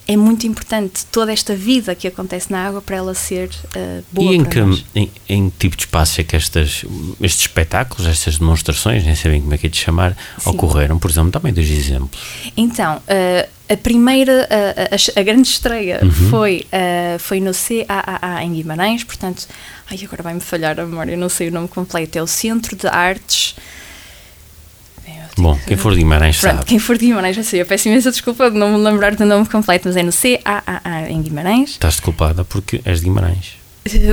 é 0.08 0.16
muito 0.16 0.46
importante 0.46 1.04
toda 1.12 1.30
esta 1.30 1.54
vida 1.54 1.94
que 1.94 2.08
acontece 2.08 2.50
na 2.50 2.66
água 2.66 2.80
para 2.80 2.96
ela 2.96 3.14
ser 3.14 3.50
uh, 3.76 4.02
boa 4.10 4.32
e 4.32 4.36
em 4.36 4.42
que, 4.42 4.58
em, 4.94 5.10
em, 5.28 5.50
tipo 5.50 5.76
de 5.76 5.82
espaço 5.82 6.18
é 6.18 6.24
que 6.24 6.34
estas, 6.34 6.82
estes 7.20 7.42
espetáculos, 7.42 8.06
estas 8.06 8.38
demonstrações, 8.38 9.04
nem 9.04 9.14
sei 9.14 9.32
bem 9.32 9.42
como 9.42 9.52
é 9.52 9.58
que 9.58 9.66
é 9.66 9.70
de 9.70 9.76
chamar, 9.76 10.16
Sim. 10.38 10.48
ocorreram? 10.48 10.98
Por 10.98 11.10
exemplo, 11.10 11.30
também 11.30 11.52
dois 11.52 11.70
exemplos. 11.70 12.18
Então, 12.56 12.96
uh, 12.96 13.48
a 13.68 13.76
primeira, 13.76 14.48
a, 14.50 14.94
a, 14.94 15.20
a 15.20 15.22
grande 15.22 15.48
estreia 15.48 16.00
uhum. 16.02 16.10
foi, 16.10 16.66
uh, 16.72 17.18
foi 17.18 17.38
no 17.38 17.52
CAAA 17.52 18.44
em 18.44 18.54
Guimarães, 18.54 19.04
portanto, 19.04 19.46
ai, 19.90 19.98
agora 20.02 20.22
vai-me 20.22 20.40
falhar 20.40 20.80
a 20.80 20.86
memória, 20.86 21.12
eu 21.12 21.18
não 21.18 21.28
sei 21.28 21.48
o 21.48 21.52
nome 21.52 21.68
completo, 21.68 22.16
é 22.16 22.22
o 22.22 22.26
Centro 22.26 22.74
de 22.74 22.86
Artes 22.86 23.56
Bom, 25.38 25.58
quem 25.66 25.76
for 25.76 25.92
de 25.92 25.98
Guimarães 25.98 26.40
Pronto, 26.40 26.56
sabe. 26.56 26.66
Quem 26.66 26.78
for 26.78 26.98
de 26.98 27.06
Guimarães 27.06 27.36
já 27.36 27.42
sei. 27.42 27.60
Eu 27.60 27.66
peço 27.66 27.88
imensa 27.88 28.10
desculpa 28.10 28.50
de 28.50 28.58
não 28.58 28.76
me 28.76 28.84
lembrar 28.84 29.14
do 29.14 29.24
nome 29.24 29.46
completo, 29.46 29.88
mas 29.88 29.96
é 29.96 30.02
no 30.02 30.12
CAAA 30.12 31.10
em 31.10 31.22
Guimarães. 31.22 31.70
Estás 31.70 32.00
culpada 32.00 32.44
porque 32.44 32.80
és 32.84 32.98
de 32.98 33.04
Guimarães. 33.04 33.56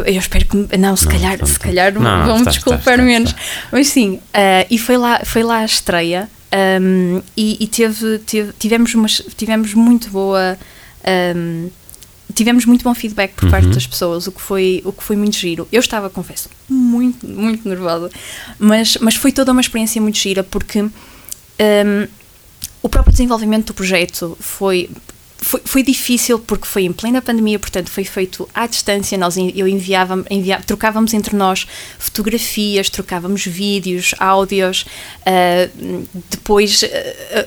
Eu 0.05 0.20
espero 0.20 0.46
que. 0.46 0.77
Não, 0.77 0.96
se 0.96 1.05
não, 1.05 1.12
calhar, 1.12 1.38
não, 1.38 1.46
se 1.46 1.60
calhar 1.60 1.94
não, 1.94 2.25
vão 2.25 2.39
me 2.39 2.46
desculpar 2.46 3.01
menos. 3.01 3.36
Mas 3.72 3.88
sim, 3.88 4.13
uh, 4.13 4.65
e 4.70 4.77
foi 4.77 4.98
lá, 4.98 5.22
foi 5.25 5.44
lá 5.44 5.58
a 5.58 5.65
estreia 5.65 6.29
um, 6.82 7.22
e, 7.36 7.58
e 7.60 7.67
teve, 7.67 8.20
teve, 8.20 8.53
tivemos, 8.58 8.94
umas, 8.96 9.22
tivemos 9.36 9.74
muito 9.74 10.10
boa. 10.10 10.58
Um, 11.36 11.70
tivemos 12.34 12.65
muito 12.65 12.84
bom 12.84 12.94
feedback 12.94 13.34
por 13.34 13.46
uhum. 13.46 13.51
parte 13.51 13.67
das 13.67 13.86
pessoas, 13.88 14.27
o 14.27 14.32
que 14.32 14.41
foi 14.41 14.82
o 14.86 14.91
que 14.91 15.03
foi 15.03 15.15
muito 15.15 15.36
giro. 15.38 15.67
Eu 15.72 15.79
estava, 15.79 16.10
confesso, 16.10 16.50
muito 16.70 17.27
muito 17.27 17.67
nervosa, 17.67 18.10
mas 18.58 18.98
mas 19.01 19.15
foi 19.15 19.32
toda 19.32 19.51
uma 19.51 19.62
experiência 19.62 20.01
muito 20.01 20.17
gira 20.17 20.44
porque 20.44 20.86
um, 21.59 22.07
o 22.81 22.89
próprio 22.89 23.12
desenvolvimento 23.12 23.67
do 23.67 23.74
projeto 23.74 24.38
foi, 24.39 24.89
foi, 25.38 25.62
foi, 25.65 25.81
difícil 25.81 26.38
porque 26.38 26.67
foi 26.67 26.83
em 26.83 26.93
plena 26.93 27.19
pandemia, 27.19 27.57
portanto 27.57 27.89
foi 27.89 28.03
feito 28.03 28.47
à 28.53 28.67
distância. 28.67 29.17
Nós 29.17 29.38
eu 29.38 29.67
enviava, 29.67 30.24
enviava 30.29 30.63
trocávamos 30.63 31.13
entre 31.13 31.35
nós 31.35 31.65
fotografias, 31.97 32.89
trocávamos 32.89 33.43
vídeos, 33.45 34.13
áudios. 34.19 34.85
Uh, 35.21 36.05
depois 36.29 36.83
uh, 36.83 36.88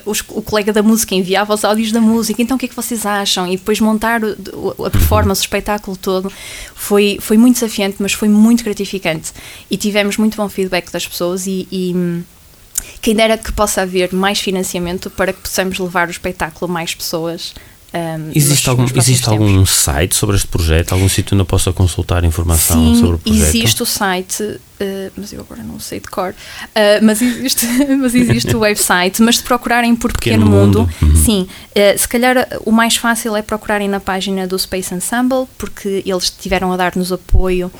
os, 0.05 0.19
o 0.27 0.41
colega 0.41 0.73
da 0.73 0.83
música 0.83 1.15
enviava 1.15 1.53
os 1.53 1.63
áudios 1.63 1.93
da 1.93 2.01
música. 2.01 2.41
Então 2.41 2.57
o 2.57 2.59
que 2.59 2.65
é 2.65 2.69
que 2.69 2.75
vocês 2.75 3.05
acham? 3.05 3.47
E 3.47 3.55
depois 3.55 3.79
montar 3.79 4.21
o, 4.21 4.85
a 4.85 4.89
performance, 4.89 5.41
o 5.41 5.43
espetáculo 5.43 5.95
todo 5.95 6.29
foi 6.75 7.17
foi 7.21 7.37
muito 7.37 7.55
desafiante, 7.55 7.95
mas 7.99 8.11
foi 8.11 8.27
muito 8.27 8.61
gratificante 8.61 9.31
e 9.71 9.77
tivemos 9.77 10.17
muito 10.17 10.35
bom 10.35 10.49
feedback 10.49 10.91
das 10.91 11.07
pessoas 11.07 11.47
e, 11.47 11.65
e 11.71 12.23
quem 13.01 13.15
dera 13.15 13.37
que 13.37 13.51
possa 13.51 13.81
haver 13.81 14.13
mais 14.13 14.39
financiamento 14.39 15.09
para 15.09 15.33
que 15.33 15.41
possamos 15.41 15.79
levar 15.79 16.07
o 16.07 16.11
espetáculo 16.11 16.69
a 16.69 16.73
mais 16.73 16.93
pessoas. 16.93 17.53
Um, 17.91 18.29
existe 18.35 18.49
nos, 18.49 18.67
algum, 18.67 18.83
nos 18.83 18.91
existe 18.95 19.27
algum 19.27 19.65
site 19.65 20.15
sobre 20.15 20.35
este 20.35 20.47
projeto? 20.47 20.93
Algum 20.93 21.09
sítio 21.09 21.33
onde 21.33 21.41
eu 21.41 21.45
possa 21.45 21.73
consultar 21.73 22.23
informação 22.23 22.77
Sim, 22.77 22.99
sobre 22.99 23.15
o 23.15 23.17
projeto? 23.17 23.47
Existe 23.47 23.81
o 23.81 23.85
site, 23.85 24.43
uh, 24.43 24.59
mas 25.17 25.33
eu 25.33 25.39
agora 25.39 25.63
não 25.63 25.79
sei 25.79 25.99
de 25.99 26.07
cor, 26.07 26.29
uh, 26.29 26.75
mas, 27.01 27.19
existe, 27.19 27.65
mas 27.99 28.13
existe 28.13 28.55
o 28.55 28.59
website. 28.59 29.23
Mas 29.23 29.37
se 29.37 29.43
procurarem 29.43 29.95
por 29.95 30.13
Pequeno, 30.13 30.45
Pequeno 30.45 30.65
Mundo, 30.65 30.79
mundo. 30.81 30.93
Uhum. 31.01 31.15
sim, 31.15 31.47
uh, 31.71 31.97
se 31.97 32.07
calhar 32.07 32.47
o 32.63 32.71
mais 32.71 32.95
fácil 32.95 33.35
é 33.35 33.41
procurarem 33.41 33.87
na 33.87 33.99
página 33.99 34.45
do 34.45 34.57
Space 34.59 34.93
Ensemble, 34.93 35.47
porque 35.57 36.03
eles 36.05 36.25
estiveram 36.25 36.71
a 36.71 36.77
dar-nos 36.77 37.11
apoio 37.11 37.71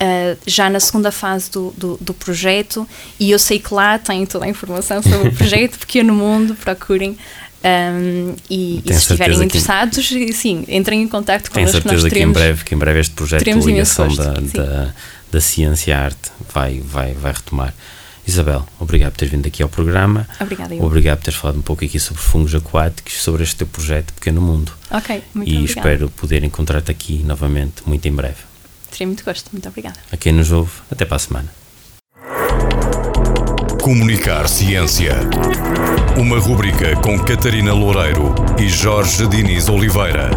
uh, 0.00 0.38
já 0.46 0.70
na 0.70 0.80
segunda 0.80 1.12
fase 1.12 1.50
do, 1.50 1.72
do, 1.76 1.98
do, 2.00 2.14
projeto 2.14 2.88
e 3.18 3.30
eu 3.30 3.38
sei 3.38 3.58
que 3.58 3.72
lá 3.72 3.98
tem 3.98 4.24
toda 4.26 4.46
a 4.46 4.48
informação 4.48 5.02
sobre 5.02 5.28
o 5.28 5.32
projeto, 5.36 5.78
Pequeno 5.78 6.14
Mundo, 6.14 6.54
procurem. 6.54 7.16
Um, 7.62 8.34
e, 8.48 8.82
e 8.86 8.94
se 8.94 9.00
estiverem 9.00 9.42
interessados, 9.42 10.08
que... 10.08 10.32
sim, 10.32 10.64
entrem 10.66 11.02
em 11.02 11.08
contato 11.08 11.50
connosco. 11.50 11.52
Tenho 11.52 11.68
certeza 11.68 12.08
que, 12.08 12.14
que, 12.14 12.22
em 12.22 12.32
breve, 12.32 12.64
que 12.64 12.74
em 12.74 12.78
breve 12.78 13.00
este 13.00 13.14
projeto 13.14 13.44
de 13.44 13.52
ligação 13.52 14.08
da, 14.14 14.32
da, 14.32 14.94
da, 15.30 15.40
ciência 15.42 15.90
e 15.90 15.92
arte 15.92 16.30
vai, 16.54 16.80
vai, 16.80 17.12
vai 17.12 17.32
retomar. 17.32 17.74
Isabel, 18.26 18.66
obrigado 18.78 19.12
por 19.12 19.18
teres 19.18 19.32
vindo 19.32 19.46
aqui 19.46 19.62
ao 19.62 19.68
programa. 19.68 20.26
Obrigada, 20.40 20.74
eu. 20.74 20.82
Obrigado 20.82 21.18
por 21.18 21.24
teres 21.24 21.38
falado 21.38 21.58
um 21.58 21.62
pouco 21.62 21.84
aqui 21.84 22.00
sobre 22.00 22.22
fungos 22.22 22.54
aquáticos, 22.54 23.20
sobre 23.20 23.42
este 23.42 23.56
teu 23.56 23.66
projeto 23.66 24.14
Pequeno 24.14 24.40
Mundo. 24.40 24.72
Ok, 24.90 25.22
muito 25.34 25.50
E 25.50 25.58
obrigada. 25.58 25.78
espero 25.78 26.10
poder 26.10 26.42
encontrar-te 26.44 26.90
aqui 26.90 27.22
novamente 27.26 27.82
muito 27.84 28.08
em 28.08 28.12
breve. 28.12 28.49
Terei 28.90 29.06
muito 29.06 29.24
gosto. 29.24 29.50
Muito 29.52 29.68
obrigada. 29.68 29.96
A 30.12 30.16
quem 30.16 30.32
nos 30.32 30.50
ouve, 30.52 30.72
até 30.90 31.04
para 31.04 31.16
a 31.16 31.20
semana. 31.20 31.60
Comunicar 33.82 34.46
Ciência. 34.46 35.16
Uma 36.16 36.38
rubrica 36.38 36.94
com 36.96 37.18
Catarina 37.18 37.72
Loureiro 37.72 38.34
e 38.58 38.68
Jorge 38.68 39.26
Diniz 39.26 39.68
Oliveira. 39.68 40.30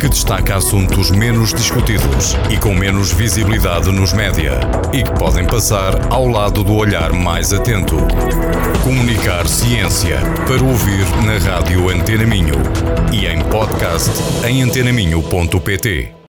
Que 0.00 0.08
destaca 0.08 0.56
assuntos 0.56 1.10
menos 1.10 1.54
discutidos 1.54 2.34
e 2.50 2.56
com 2.58 2.74
menos 2.74 3.12
visibilidade 3.12 3.90
nos 3.90 4.12
média 4.12 4.60
e 4.92 5.02
que 5.02 5.12
podem 5.12 5.46
passar 5.46 6.12
ao 6.12 6.26
lado 6.26 6.64
do 6.64 6.74
olhar 6.74 7.12
mais 7.12 7.52
atento. 7.52 7.96
Comunicar 8.82 9.46
Ciência 9.46 10.18
para 10.46 10.62
ouvir 10.62 11.06
na 11.24 11.38
rádio 11.38 11.88
Antena 11.88 12.26
Minho 12.26 12.56
e 13.12 13.26
em 13.26 13.40
podcast 13.44 14.10
em 14.44 14.62
antenaminho.pt. 14.62 16.16